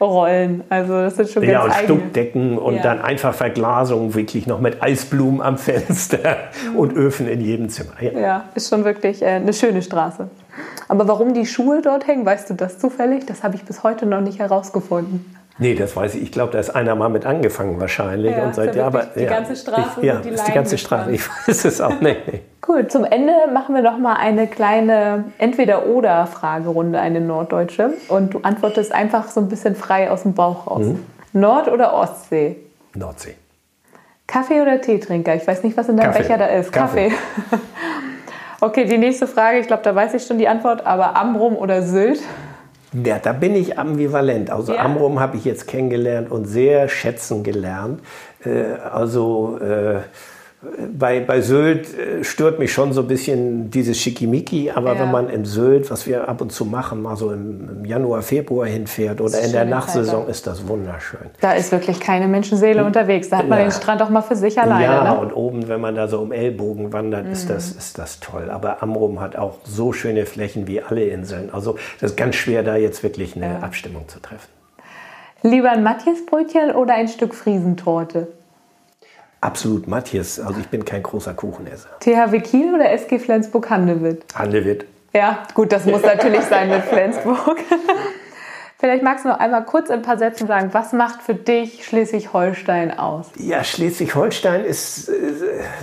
rollen. 0.00 0.62
Also 0.68 0.94
das 0.94 1.16
sind 1.16 1.30
schon 1.30 1.42
ganz 1.42 1.52
Ja, 1.52 1.64
und 1.64 1.70
eigene. 1.70 1.98
Stuckdecken 1.98 2.58
und 2.58 2.76
ja. 2.76 2.82
dann 2.82 3.00
einfach 3.00 3.34
Verglasung, 3.34 4.14
wirklich 4.14 4.46
noch 4.46 4.60
mit 4.60 4.82
Eisblumen 4.82 5.40
am 5.40 5.58
Fenster 5.58 6.36
mhm. 6.70 6.76
und 6.76 6.92
Öfen 6.92 7.28
in 7.28 7.40
jedem 7.40 7.68
Zimmer. 7.68 7.92
Ja, 8.00 8.18
ja 8.18 8.44
ist 8.54 8.68
schon 8.68 8.84
wirklich 8.84 9.22
äh, 9.22 9.26
eine 9.26 9.52
schöne 9.52 9.82
Straße. 9.82 10.28
Aber 10.88 11.08
warum 11.08 11.34
die 11.34 11.46
Schuhe 11.46 11.80
dort 11.82 12.06
hängen, 12.06 12.26
weißt 12.26 12.50
du 12.50 12.54
das 12.54 12.78
zufällig? 12.78 13.26
Das 13.26 13.42
habe 13.42 13.56
ich 13.56 13.64
bis 13.64 13.82
heute 13.82 14.06
noch 14.06 14.20
nicht 14.20 14.38
herausgefunden. 14.38 15.24
Nee, 15.62 15.76
das 15.76 15.94
weiß 15.94 16.16
ich. 16.16 16.24
Ich 16.24 16.32
glaube, 16.32 16.52
da 16.52 16.58
ist 16.58 16.70
einer 16.70 16.96
mal 16.96 17.08
mit 17.08 17.24
angefangen 17.24 17.78
wahrscheinlich. 17.78 18.36
Ja, 18.36 18.44
und 18.44 18.54
seit 18.54 18.74
ja, 18.74 18.84
aber 18.84 19.04
die 19.14 19.22
ja, 19.22 19.30
ganze 19.30 19.54
Straße. 19.54 20.00
Ich, 20.00 20.02
ja, 20.02 20.16
die 20.16 20.30
ist 20.30 20.48
die 20.48 20.52
ganze 20.52 20.76
Straße. 20.76 21.12
Ich 21.12 21.22
weiß 21.28 21.64
es 21.64 21.80
auch 21.80 22.00
nicht. 22.00 22.26
Nee. 22.26 22.40
Cool. 22.64 22.86
Zum 22.86 23.04
Ende 23.04 23.32
machen 23.52 23.74
wir 23.74 23.82
noch 23.82 23.98
mal 23.98 24.14
eine 24.14 24.46
kleine 24.46 25.24
Entweder-oder-Fragerunde, 25.38 27.00
eine 27.00 27.20
norddeutsche. 27.20 27.94
Und 28.06 28.34
du 28.34 28.38
antwortest 28.42 28.92
einfach 28.92 29.26
so 29.26 29.40
ein 29.40 29.48
bisschen 29.48 29.74
frei 29.74 30.08
aus 30.08 30.22
dem 30.22 30.34
Bauch 30.34 30.68
raus. 30.68 30.86
Mhm. 30.86 31.04
Nord- 31.32 31.66
oder 31.66 31.92
Ostsee? 31.92 32.58
Nordsee. 32.94 33.34
Kaffee 34.28 34.60
oder 34.62 34.80
Teetrinker? 34.80 35.34
Ich 35.34 35.44
weiß 35.44 35.64
nicht, 35.64 35.76
was 35.76 35.88
in 35.88 35.96
deinem 35.96 36.12
Kaffee. 36.12 36.22
Becher 36.22 36.38
da 36.38 36.46
ist. 36.46 36.72
Kaffee. 36.72 37.08
Kaffee. 37.08 37.62
okay, 38.60 38.84
die 38.84 38.98
nächste 38.98 39.26
Frage. 39.26 39.58
Ich 39.58 39.66
glaube, 39.66 39.82
da 39.82 39.92
weiß 39.92 40.14
ich 40.14 40.24
schon 40.24 40.38
die 40.38 40.46
Antwort. 40.46 40.86
Aber 40.86 41.16
Amrum 41.16 41.56
oder 41.56 41.82
Sylt? 41.82 42.20
Ja, 42.92 43.18
da 43.18 43.32
bin 43.32 43.54
ich 43.54 43.78
ambivalent. 43.78 44.50
Also 44.50 44.74
ja. 44.74 44.84
Amrum 44.84 45.18
habe 45.18 45.36
ich 45.36 45.44
jetzt 45.44 45.66
kennengelernt 45.66 46.30
und 46.30 46.44
sehr 46.44 46.88
schätzen 46.88 47.42
gelernt. 47.42 48.00
Äh, 48.44 48.74
also 48.92 49.58
äh, 49.58 50.00
bei, 50.96 51.18
bei 51.20 51.40
Sylt 51.40 51.98
äh, 51.98 52.22
stört 52.22 52.60
mich 52.60 52.72
schon 52.72 52.92
so 52.92 53.00
ein 53.00 53.08
bisschen 53.08 53.70
dieses 53.70 53.98
Schickimicki, 53.98 54.70
aber 54.70 54.94
ja. 54.94 55.00
wenn 55.00 55.10
man 55.10 55.28
in 55.28 55.44
Sylt, 55.44 55.90
was 55.90 56.06
wir 56.06 56.28
ab 56.28 56.40
und 56.40 56.52
zu 56.52 56.64
machen, 56.64 57.02
mal 57.02 57.16
so 57.16 57.32
im, 57.32 57.68
im 57.78 57.84
Januar, 57.84 58.22
Februar 58.22 58.68
hinfährt 58.68 59.20
oder 59.20 59.40
in 59.40 59.50
der 59.50 59.64
Nachsaison, 59.64 60.28
ist 60.28 60.46
das 60.46 60.68
wunderschön. 60.68 61.30
Da 61.40 61.54
ist 61.54 61.72
wirklich 61.72 61.98
keine 61.98 62.28
Menschenseele 62.28 62.84
unterwegs. 62.84 63.28
Da 63.28 63.38
hat 63.38 63.48
man 63.48 63.58
ja. 63.58 63.64
den 63.64 63.72
Strand 63.72 64.02
auch 64.02 64.08
mal 64.08 64.22
für 64.22 64.36
sich 64.36 64.60
alleine. 64.60 64.84
Ja, 64.84 65.14
ne? 65.14 65.20
und 65.20 65.32
oben, 65.32 65.66
wenn 65.66 65.80
man 65.80 65.96
da 65.96 66.06
so 66.06 66.20
um 66.20 66.30
Ellbogen 66.30 66.92
wandert, 66.92 67.26
mhm. 67.26 67.32
ist, 67.32 67.50
das, 67.50 67.72
ist 67.72 67.98
das 67.98 68.20
toll. 68.20 68.48
Aber 68.48 68.82
Amrum 68.84 69.20
hat 69.20 69.34
auch 69.34 69.56
so 69.64 69.92
schöne 69.92 70.26
Flächen 70.26 70.68
wie 70.68 70.80
alle 70.80 71.04
Inseln. 71.04 71.50
Also 71.52 71.76
das 72.00 72.12
ist 72.12 72.16
ganz 72.16 72.36
schwer, 72.36 72.62
da 72.62 72.76
jetzt 72.76 73.02
wirklich 73.02 73.34
eine 73.34 73.54
ja. 73.54 73.58
Abstimmung 73.60 74.08
zu 74.08 74.20
treffen. 74.20 74.48
Lieber 75.42 75.72
ein 75.72 75.82
Matthiasbrötchen 75.82 76.70
oder 76.70 76.94
ein 76.94 77.08
Stück 77.08 77.34
Friesentorte? 77.34 78.28
Absolut, 79.42 79.88
Matthias. 79.88 80.38
Also 80.38 80.60
ich 80.60 80.68
bin 80.68 80.84
kein 80.84 81.02
großer 81.02 81.34
Kuchenesser. 81.34 81.88
THW 81.98 82.40
Kiel 82.40 82.74
oder 82.74 82.90
SG 82.92 83.18
Flensburg-Handewitt? 83.18 84.24
Handewitt. 84.36 84.86
Ja, 85.12 85.42
gut, 85.54 85.72
das 85.72 85.84
muss 85.84 86.02
natürlich 86.02 86.42
sein 86.42 86.70
mit 86.70 86.84
Flensburg. 86.84 87.58
Vielleicht 88.78 89.04
magst 89.04 89.24
du 89.24 89.28
noch 89.28 89.38
einmal 89.38 89.64
kurz 89.64 89.90
in 89.90 89.96
ein 89.96 90.02
paar 90.02 90.18
Sätzen 90.18 90.48
sagen, 90.48 90.70
was 90.72 90.92
macht 90.92 91.22
für 91.22 91.34
dich 91.34 91.84
Schleswig-Holstein 91.84 92.98
aus? 92.98 93.26
Ja, 93.36 93.62
Schleswig-Holstein 93.62 94.64
ist 94.64 95.08
äh, 95.08 95.12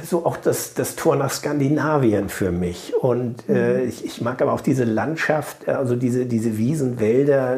so 0.04 0.26
auch 0.26 0.36
das, 0.36 0.74
das 0.74 0.98
Tor 0.98 1.16
nach 1.16 1.32
Skandinavien 1.32 2.28
für 2.28 2.52
mich. 2.52 2.94
Und 3.00 3.48
äh, 3.48 3.84
mhm. 3.84 3.90
ich, 3.90 4.04
ich, 4.04 4.22
mag 4.22 4.42
aber 4.42 4.52
auch 4.52 4.60
diese 4.60 4.84
Landschaft, 4.84 5.68
also 5.70 5.96
diese, 5.96 6.26
diese 6.26 6.58
Wiesen, 6.58 7.00
Wälder. 7.00 7.58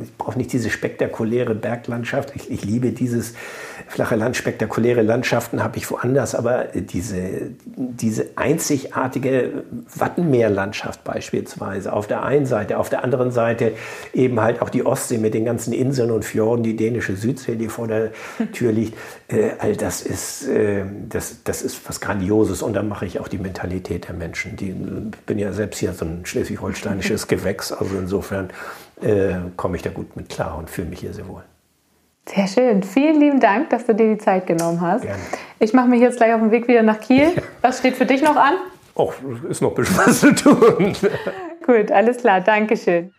Ich 0.00 0.16
brauche 0.16 0.38
nicht 0.38 0.52
diese 0.52 0.70
spektakuläre 0.70 1.56
Berglandschaft. 1.56 2.32
Ich, 2.36 2.48
ich 2.48 2.64
liebe 2.64 2.92
dieses 2.92 3.34
flache 3.92 4.16
Land, 4.16 4.36
spektakuläre 4.36 5.02
Landschaften 5.02 5.62
habe 5.62 5.76
ich 5.76 5.90
woanders. 5.90 6.34
Aber 6.34 6.64
diese, 6.74 7.50
diese 7.76 8.30
einzigartige 8.36 9.64
Wattenmeerlandschaft 9.94 11.04
beispielsweise 11.04 11.92
auf 11.92 12.06
der 12.06 12.22
einen 12.22 12.46
Seite, 12.46 12.78
auf 12.78 12.88
der 12.88 13.04
anderen 13.04 13.32
Seite 13.32 13.72
eben 14.14 14.40
halt 14.40 14.62
auch 14.62 14.70
die 14.70 14.86
Ostsee 14.86 15.18
mit 15.18 15.34
den 15.34 15.44
ganzen 15.44 15.74
Inseln 15.74 16.10
und 16.10 16.24
Fjorden, 16.24 16.62
die 16.62 16.74
dänische 16.74 17.16
Südsee, 17.16 17.56
die 17.56 17.68
vor 17.68 17.86
der 17.86 18.12
Tür 18.52 18.72
liegt. 18.72 18.96
Äh, 19.28 19.50
all 19.58 19.76
das 19.76 20.00
ist, 20.00 20.48
äh, 20.48 20.84
das, 21.10 21.42
das 21.44 21.60
ist 21.60 21.86
was 21.86 22.00
Grandioses. 22.00 22.62
Und 22.62 22.72
da 22.72 22.82
mache 22.82 23.04
ich 23.04 23.20
auch 23.20 23.28
die 23.28 23.38
Mentalität 23.38 24.08
der 24.08 24.14
Menschen. 24.14 24.56
Die, 24.56 24.70
ich 24.70 25.20
bin 25.26 25.38
ja 25.38 25.52
selbst 25.52 25.78
hier 25.78 25.92
so 25.92 26.06
ein 26.06 26.24
schleswig-holsteinisches 26.24 27.26
Gewächs. 27.28 27.72
Also 27.72 27.98
insofern 27.98 28.48
äh, 29.02 29.34
komme 29.56 29.76
ich 29.76 29.82
da 29.82 29.90
gut 29.90 30.16
mit 30.16 30.30
klar 30.30 30.56
und 30.56 30.70
fühle 30.70 30.88
mich 30.88 31.00
hier 31.00 31.12
sehr 31.12 31.28
wohl. 31.28 31.42
Sehr 32.26 32.46
schön. 32.46 32.82
Vielen 32.82 33.20
lieben 33.20 33.40
Dank, 33.40 33.70
dass 33.70 33.86
du 33.86 33.94
dir 33.94 34.14
die 34.14 34.18
Zeit 34.18 34.46
genommen 34.46 34.80
hast. 34.80 35.02
Gerne. 35.02 35.22
Ich 35.58 35.72
mache 35.72 35.88
mich 35.88 36.00
jetzt 36.00 36.18
gleich 36.18 36.32
auf 36.32 36.40
den 36.40 36.50
Weg 36.50 36.68
wieder 36.68 36.82
nach 36.82 37.00
Kiel. 37.00 37.32
Was 37.60 37.78
steht 37.78 37.96
für 37.96 38.06
dich 38.06 38.22
noch 38.22 38.36
an? 38.36 38.54
Oh, 38.94 39.12
ist 39.48 39.60
noch 39.60 39.70
ein 39.70 39.74
bisschen 39.74 39.98
was 39.98 40.20
zu 40.20 40.34
tun. 40.34 40.92
Gut, 41.66 41.90
alles 41.90 42.18
klar. 42.18 42.40
Dankeschön. 42.40 43.12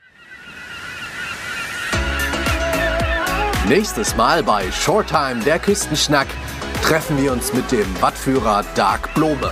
Nächstes 3.67 4.15
Mal 4.15 4.43
bei 4.43 4.69
Shorttime 4.71 5.41
der 5.45 5.57
Küstenschnack 5.57 6.27
treffen 6.83 7.21
wir 7.21 7.31
uns 7.31 7.53
mit 7.53 7.71
dem 7.71 8.01
Wattführer 8.01 8.63
Dark 8.75 9.13
Blome. 9.13 9.51